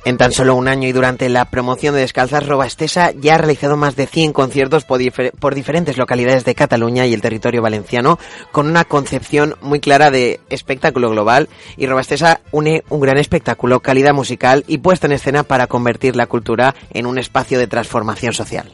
[0.04, 3.38] En tan solo un año y durante la promoción de Descalzas, Roba Estesa ya ha
[3.38, 5.00] realizado más de 100 conciertos por,
[5.38, 8.18] por diferentes localidades de Cataluña y el territorio valenciano,
[8.50, 11.50] con una concepción muy clara de espectáculo global.
[11.76, 16.16] Y Roba Estesa une un gran espectáculo, calidad musical y puesta en escena para convertir
[16.16, 18.72] la cultura en un espacio de transformación social.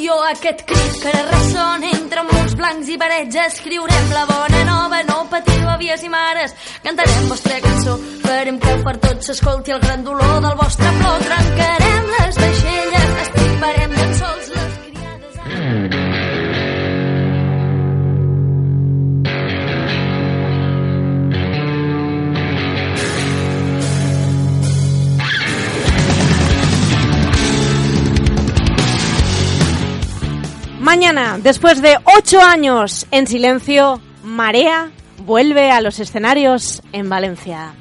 [0.00, 3.36] Atenció aquest crit que ressona entre murs blancs i parets.
[3.42, 6.54] Escriurem la bona nova, no patiu, avies i mares.
[6.86, 11.20] Cantarem vostra cançó, farem que per tots s'escolti el gran dolor del vostre plor.
[11.28, 12.99] Trencarem les vaixelles,
[31.00, 34.90] Mañana, después de ocho años en silencio, Marea
[35.24, 37.72] vuelve a los escenarios en Valencia.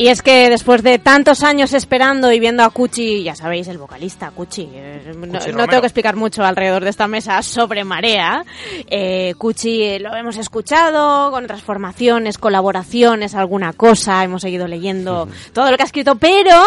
[0.00, 3.76] Y es que después de tantos años esperando y viendo a Cuchi, ya sabéis, el
[3.76, 8.42] vocalista Cuchi, eh, no, tengo que explicar mucho alrededor de esta mesa sobre Marea.
[8.86, 15.28] Eh, Cuchi eh, lo hemos escuchado con otras formaciones, colaboraciones, alguna cosa, hemos seguido leyendo
[15.52, 16.62] todo lo que ha escrito, pero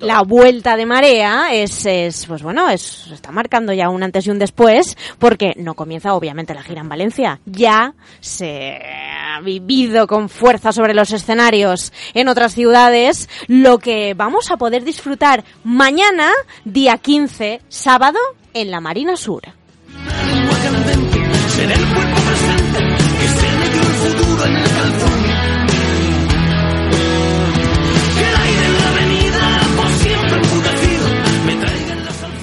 [0.00, 4.30] la vuelta de Marea es, es, pues bueno, es, está marcando ya un antes y
[4.30, 8.78] un después, porque no comienza obviamente la gira en Valencia, ya se
[9.40, 15.44] vivido con fuerza sobre los escenarios en otras ciudades, lo que vamos a poder disfrutar
[15.64, 16.30] mañana,
[16.64, 18.18] día 15, sábado,
[18.54, 19.42] en la Marina Sur.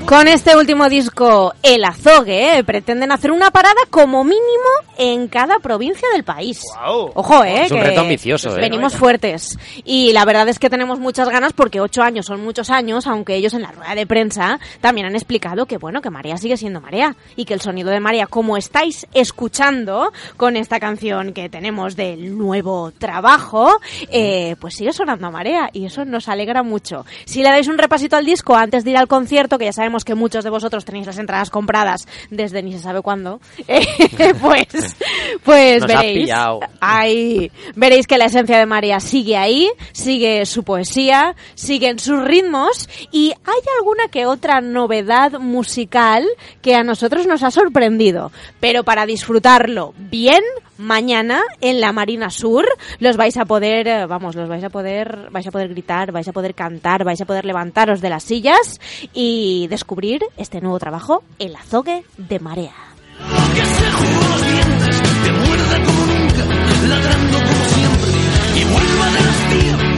[0.06, 4.45] Con este último disco, El Azogue, eh, pretenden hacer una parada como mínimo
[4.99, 6.62] en cada provincia del país.
[6.86, 7.64] Ojo, ¿eh?
[7.64, 8.62] Es un reto ambicioso, ¿eh?
[8.62, 9.58] Venimos fuertes.
[9.84, 13.36] Y la verdad es que tenemos muchas ganas porque ocho años son muchos años, aunque
[13.36, 16.82] ellos en la rueda de prensa también han explicado que, bueno, que Marea sigue siendo
[16.82, 21.95] Marea y que el sonido de Marea, como estáis escuchando con esta canción que tenemos
[21.95, 23.80] del nuevo trabajo,
[24.12, 27.08] eh, pues sigue sonando a Marea y eso nos alegra mucho.
[27.26, 29.94] Si le dais un repasito al disco antes de ir al concierto, que ya sabemos
[30.03, 33.85] que muchos de vosotros tenéis las entradas compradas desde ni se sabe cuándo, eh,
[34.41, 34.95] pues,
[35.43, 36.29] pues Nos veréis.
[36.79, 42.89] Ahí veréis que la esencia de María sigue ahí, sigue su poesía, siguen sus ritmos
[43.11, 46.25] y hay alguna que otra novedad musical
[46.61, 48.31] que a nosotros nos ha sorprendido.
[48.59, 50.41] Pero para disfrutarlo bien,
[50.78, 52.65] mañana en la Marina Sur
[52.99, 56.28] los vais a poder, eh, vamos, los vais a poder, vais a poder gritar, vais
[56.28, 58.80] a poder cantar, vais a poder levantaros de las sillas
[59.13, 62.73] y descubrir este nuevo trabajo, El Azogue de Marea.
[66.88, 68.11] Ladrando como siempre.
[68.59, 69.94] Y vuelva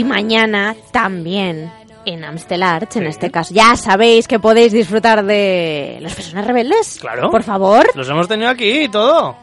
[0.00, 1.70] Y mañana también
[2.06, 3.52] en Amstel Arch, en este caso.
[3.52, 6.96] Ya sabéis que podéis disfrutar de los personas rebeldes.
[6.98, 7.30] Claro.
[7.30, 7.86] Por favor.
[7.94, 9.36] Los hemos tenido aquí y todo.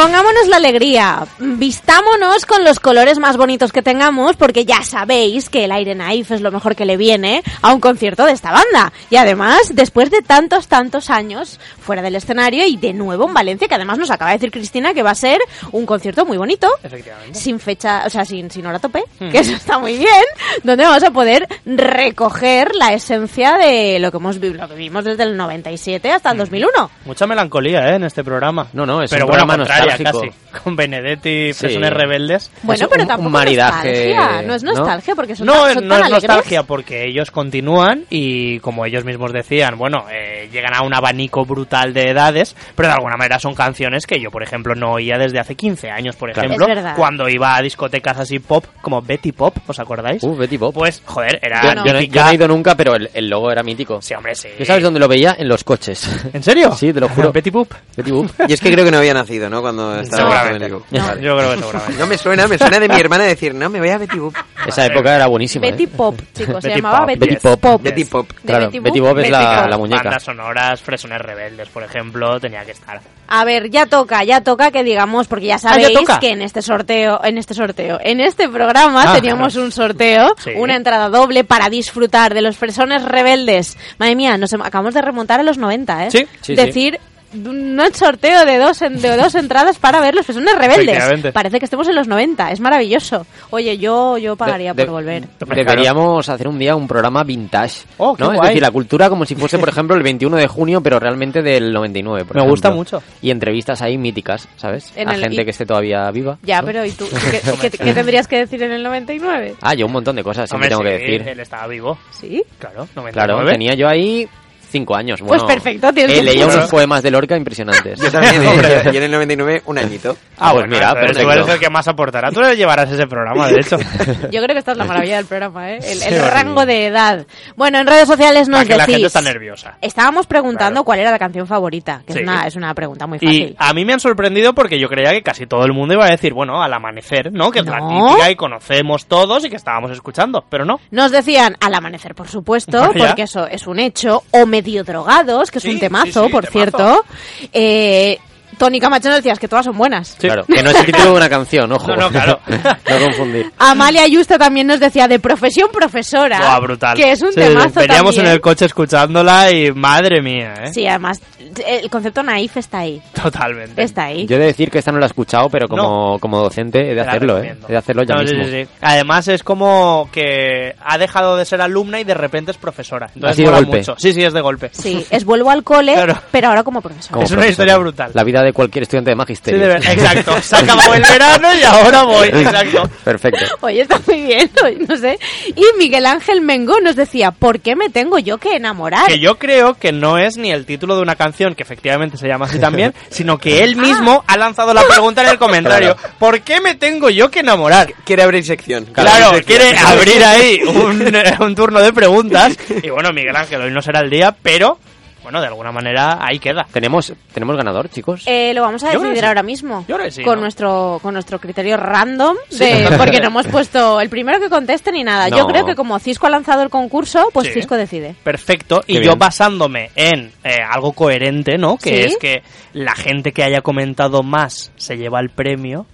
[0.00, 5.64] Pongámonos la alegría, vistámonos con los colores más bonitos que tengamos, porque ya sabéis que
[5.64, 8.92] el Aire Naif es lo mejor que le viene a un concierto de esta banda.
[9.10, 13.66] Y además, después de tantos, tantos años fuera del escenario y de nuevo en Valencia,
[13.66, 15.40] que además nos acaba de decir Cristina que va a ser
[15.72, 17.36] un concierto muy bonito, Efectivamente.
[17.36, 19.30] sin fecha, o sea, sin, sin hora tope, Hmm.
[19.30, 20.24] que eso está muy bien,
[20.62, 25.24] donde vamos a poder recoger la esencia de lo que hemos lo que vimos desde
[25.24, 26.40] el 97 hasta el Hmm.
[26.40, 26.90] 2001.
[27.04, 27.96] Mucha melancolía, ¿eh?
[27.96, 28.68] En este programa.
[28.72, 29.64] No, no, es Pero un bueno, programa
[29.96, 30.30] casi.
[30.64, 31.66] Con Benedetti y Sí.
[31.78, 32.50] Rebeldes.
[32.62, 34.72] Bueno, pero un- tampoco un maridaje, nostalgia, no es ¿no?
[34.72, 36.28] nostalgia porque son No, tan, son no tan es alegres.
[36.28, 41.44] nostalgia porque ellos continúan y como ellos mismos decían, bueno, eh, llegan a un abanico
[41.44, 45.18] brutal de edades, pero de alguna manera son canciones que yo, por ejemplo, no oía
[45.18, 46.48] desde hace 15 años, por Claro.
[46.48, 46.66] ejemplo,
[46.96, 50.22] cuando iba a discotecas así pop, como Betty Pop, ¿os acordáis?
[50.22, 50.72] Uh, Betty Bob.
[50.74, 53.52] Pues, joder, era yo, yo no, yo no he ido nunca, pero el, el logo
[53.52, 54.00] era mítico.
[54.00, 54.48] Sí, hombre, sí.
[54.58, 55.36] ¿Yo sabes dónde lo veía?
[55.38, 56.08] En los coches.
[56.32, 56.72] ¿En serio?
[56.72, 57.32] Sí, te lo juro.
[57.38, 57.72] Betty Boop.
[57.96, 58.30] Betty Boop.
[58.48, 59.60] Y es que creo que no había nacido, ¿no?
[59.60, 60.56] Cuando estaba Seguramente.
[60.56, 61.06] en el- No.
[61.06, 61.22] Vale.
[61.22, 61.98] Yo creo que seguramente.
[61.98, 64.34] No me suena, me suena de mi hermana decir, no, me voy a Betty Boop.
[64.66, 65.66] Esa época era buenísima.
[65.66, 65.88] Betty ¿eh?
[65.88, 67.60] Pop, chicos, se Betty llamaba Pop, Betty, Betty Pop.
[67.60, 67.82] Pop.
[67.82, 68.28] Betty Pop.
[68.28, 69.70] De Claro, Betty Betty Boop, es Betty la, Pop.
[69.70, 70.02] la muñeca.
[70.04, 73.00] Bandas sonoras, Fresones Rebeldes, por ejemplo, tenía que estar.
[73.30, 76.18] A ver, ya toca, ya toca que digamos, porque ya Ah, ya sabéis toca.
[76.18, 80.50] que en este sorteo, en este sorteo, en este programa Ah, teníamos un sorteo, Sí.
[80.56, 83.76] una entrada doble para disfrutar de los fresones rebeldes.
[83.98, 86.10] Madre mía, nos acabamos de remontar a los 90, ¿eh?
[86.10, 86.98] Sí, sí, Decir
[87.34, 91.32] un sorteo de dos, en- de dos entradas para ver los fresones rebeldes.
[91.32, 93.26] Parece que estemos en los 90, es maravilloso.
[93.50, 95.24] Oye, yo, yo pagaría De- por volver.
[95.38, 97.82] Deberíamos hacer un día un programa vintage.
[97.98, 98.32] Oh, ¿no?
[98.32, 101.42] Es decir, la cultura como si fuese, por ejemplo, el 21 de junio, pero realmente
[101.42, 102.24] del 99.
[102.24, 103.02] por Me gusta mucho.
[103.22, 104.92] Y entrevistas ahí míticas, ¿sabes?
[104.96, 106.38] En a el- gente y- que esté todavía viva.
[106.42, 106.66] Ya, ¿no?
[106.66, 107.06] pero ¿y tú?
[107.60, 109.56] ¿Qué, qué- qué tendrías que decir en el 99?
[109.60, 111.28] Ah, yo un montón de cosas, siempre Hombre, tengo que decir.
[111.28, 111.98] Él estaba vivo.
[112.10, 112.42] ¿Sí?
[112.58, 113.12] Claro, 99.
[113.12, 114.28] Claro, tenía yo ahí
[114.68, 115.20] cinco años.
[115.20, 118.00] Pues Bueno, perfecto, tienes eh, leía unos poemas de Lorca impresionantes.
[118.02, 118.82] Yo también, ¿eh?
[118.84, 120.16] Yo en el 99, un añito.
[120.38, 121.22] Ah, pues bueno, mira, entonces perfecto.
[121.28, 122.30] Tú eres el que más aportará.
[122.30, 123.76] Tú le llevarás ese programa, de hecho.
[124.30, 125.78] Yo creo que esta es la maravilla del programa, ¿eh?
[125.82, 127.26] El, el rango de edad.
[127.56, 128.94] Bueno, en redes sociales nos Para que la decís...
[128.94, 129.76] gente está nerviosa.
[129.80, 130.84] Estábamos preguntando Claro.
[130.84, 132.18] cuál era la canción favorita, que Sí.
[132.20, 133.56] es, una, es una pregunta muy Y fácil.
[133.58, 136.10] a mí me han sorprendido porque yo creía que casi todo el mundo iba a
[136.10, 137.50] decir, bueno, al amanecer, ¿no?
[137.50, 140.78] Que es la típica y conocemos todos y que estábamos escuchando, pero no.
[140.90, 145.58] Nos decían al amanecer, por supuesto, porque eso es un hecho, o medio drogados, que
[145.58, 146.50] es Sí, un temazo, sí, sí, por temazo.
[146.52, 147.04] cierto.
[147.52, 148.18] Eh,
[148.58, 150.16] Tony Camacho nos decías que todas son buenas.
[150.18, 151.86] Claro, que no es el título de una canción, ojo.
[151.88, 152.40] No, no, claro.
[152.46, 153.50] no confundir.
[153.58, 156.38] Amalia Yusta también nos decía de profesión profesora.
[156.38, 156.96] Buah, brutal.
[156.96, 158.26] Que es un Sí, temazo Veníamos también.
[158.26, 160.72] en el coche escuchándola y madre mía, ¿eh?
[160.72, 161.20] Sí, además,
[161.66, 163.00] el concepto naif está ahí.
[163.22, 163.82] Totalmente.
[163.82, 164.26] Está ahí.
[164.26, 166.94] Yo he de decir que esta no la he escuchado, pero como, como docente he
[166.94, 167.56] de hacerlo, ¿eh?
[167.68, 168.44] He de hacerlo ya No, sí, mismo.
[168.52, 168.68] sí, sí.
[168.80, 173.06] Además es como que ha dejado de ser alumna y de repente es profesora.
[173.14, 173.78] Entonces Así de golpe.
[173.78, 173.94] mucho.
[173.98, 174.70] Sí, sí, es de golpe.
[174.72, 176.18] Sí, es vuelvo al cole, Claro.
[176.30, 177.12] pero ahora como profesora.
[177.14, 178.10] Como Es una historia brutal.
[178.14, 179.60] La vida de cualquier estudiante de Sí, magisterio.
[179.60, 180.36] de ver- Exacto.
[180.42, 182.28] Se acabó el verano y ahora voy.
[182.28, 182.88] Exacto.
[183.04, 183.44] Perfecto.
[183.60, 184.50] Oye, está muy bien,
[184.88, 185.18] no sé.
[185.54, 189.06] Y Miguel Ángel Mengo nos decía, ¿por qué me tengo yo que enamorar?
[189.08, 192.26] Que yo creo que no es ni el título de una canción, que efectivamente se
[192.28, 195.96] llama así también, sino que él mismo ha lanzado la pregunta en el comentario.
[196.18, 197.92] ¿Por qué me tengo yo que enamorar?
[198.04, 198.84] Quiere abrir sección.
[198.86, 199.90] Claro, Abrir quiere sección.
[199.92, 202.56] abrir ahí un, eh, un turno de preguntas.
[202.82, 204.78] Y bueno, Miguel Ángel, hoy no será el día, pero
[205.22, 206.66] bueno, de alguna manera ahí queda.
[206.72, 208.22] ¿Tenemos, ¿Tenemos ganador, chicos?
[208.26, 209.26] Eh, lo vamos a Yo decidir sí.
[209.26, 209.84] ahora mismo.
[209.88, 210.42] Yo creo que sí, con ¿no?
[210.42, 215.04] nuestro con nuestro criterio random, de, porque no hemos puesto el primero que conteste ni
[215.04, 215.28] nada.
[215.28, 217.54] Yo creo que como Cisco ha lanzado el concurso, pues Sí.
[217.54, 218.14] Cisco decide.
[218.22, 218.80] Perfecto.
[218.86, 221.76] Qué y yo basándome en eh, algo coherente, ¿no?
[221.76, 222.00] Que Sí.
[222.04, 222.42] es que
[222.72, 225.86] la gente que haya comentado más se lleva el premio.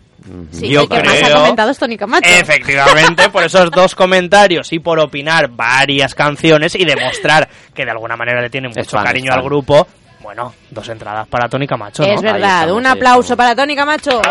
[0.52, 2.28] Sí, yo el que más ha creo- comentado es Tony Camacho.
[2.30, 8.16] Efectivamente, por esos dos comentarios y por opinar varias canciones y demostrar que de alguna
[8.16, 9.86] manera le tiene mucho fan, cariño al grupo,
[10.20, 12.14] bueno, dos entradas para Tony Camacho, ¿no?
[12.14, 14.22] Es verdad, estamos, un aplauso para Tony Camacho.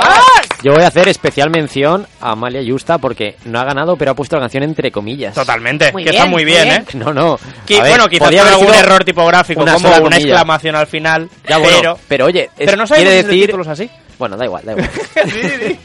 [0.64, 4.16] Yo voy a hacer especial mención a Amalia Yusta porque no ha ganado, pero ha
[4.16, 5.36] puesto la canción entre comillas.
[5.36, 6.76] Totalmente, Muy que bien, está muy bien, bien.
[6.82, 6.86] ¿eh?
[6.96, 7.38] No, no.
[7.68, 10.18] Ver, bueno, quizás podía haber algún error tipográfico, una como una comilla.
[10.18, 12.00] exclamación al final, Ya, bueno, pero...
[12.08, 13.46] pero oye, es- pero no sabemos quiere decir...
[13.46, 13.92] título es así.
[14.24, 14.90] Bueno, da igual, da igual.
[15.34, 15.78] Lejos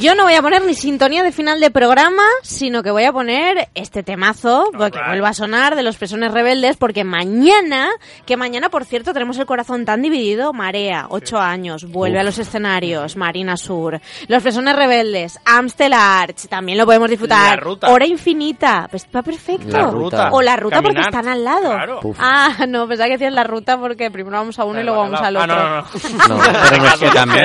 [0.00, 3.12] Yo no voy a poner ni sintonía de final de programa, sino que voy a
[3.12, 5.08] poner este temazo, porque Alright.
[5.08, 7.90] vuelva a sonar, de los Presones Rebeldes, porque mañana,
[8.24, 12.38] que mañana, por cierto, tenemos el corazón tan dividido, Marea, ocho años, vuelve a los
[12.38, 17.90] escenarios, Marina Sur, los Presones Rebeldes, Amstel Arch, también lo podemos disfrutar, La Ruta.
[17.90, 19.68] Hora Infinita, pues está perfecto.
[19.76, 20.30] La Ruta.
[20.32, 21.72] O la ruta porque están al lado.
[21.72, 22.00] Claro.
[22.18, 25.20] Ah, no, pensaba que decías la ruta porque primero vamos a uno y luego vamos
[25.20, 25.56] al Ah, otro.
[25.56, 26.36] no, no, no.
[26.36, 27.44] No, pero es que también.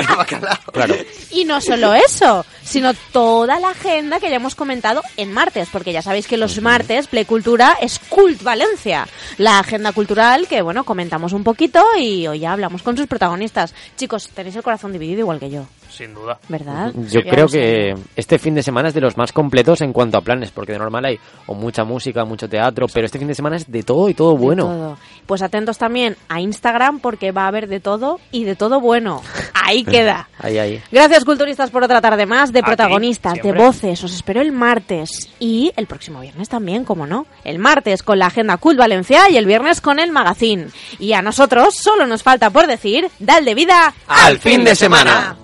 [0.72, 0.94] Claro.
[1.32, 5.92] Y no solo eso, sino toda la agenda que ya hemos comentado en martes, porque
[5.92, 9.06] ya sabéis que los martes Play Cultura es Cult Valencia,
[9.38, 13.74] la agenda cultural que, bueno, comentamos un poquito y hoy ya hablamos con sus protagonistas.
[13.96, 15.66] Chicos, tenéis el corazón dividido igual que yo,
[15.96, 16.38] Sin duda.
[16.48, 16.92] ¿verdad?
[17.10, 20.20] Yo creo que este fin de semana es de los más completos en cuanto a
[20.20, 23.56] planes, porque de normal hay o mucha música, mucho teatro, pero este fin de semana
[23.56, 24.64] es de todo y todo De bueno.
[24.64, 24.98] todo.
[25.26, 29.22] Pues atentos también a Instagram porque va a haber de todo y de todo bueno.
[29.54, 30.28] Ahí queda.
[30.38, 30.82] Ahí, ahí.
[30.92, 34.04] Gracias, culturistas, por otra tarde más de ti, protagonistas, de voces.
[34.04, 37.26] Os espero el martes y el próximo viernes también, como no.
[37.44, 40.66] El martes con la agenda Cult Valencia y el viernes con el magazine.
[40.98, 45.36] Y a nosotros solo nos falta por decir, dal de vida Al fin de semana.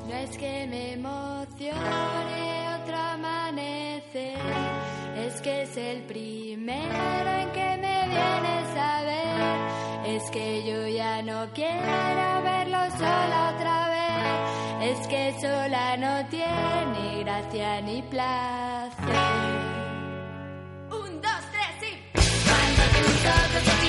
[4.15, 10.17] Es que es el primero en que me vienes a ver.
[10.17, 17.25] Es que yo ya no quiero verlo sola otra vez, es que sola no tiene
[17.25, 19.17] gracia ni placer.
[20.91, 21.93] Un, dos, tres y...
[22.13, 22.83] Cuando
[23.29, 23.82] ojos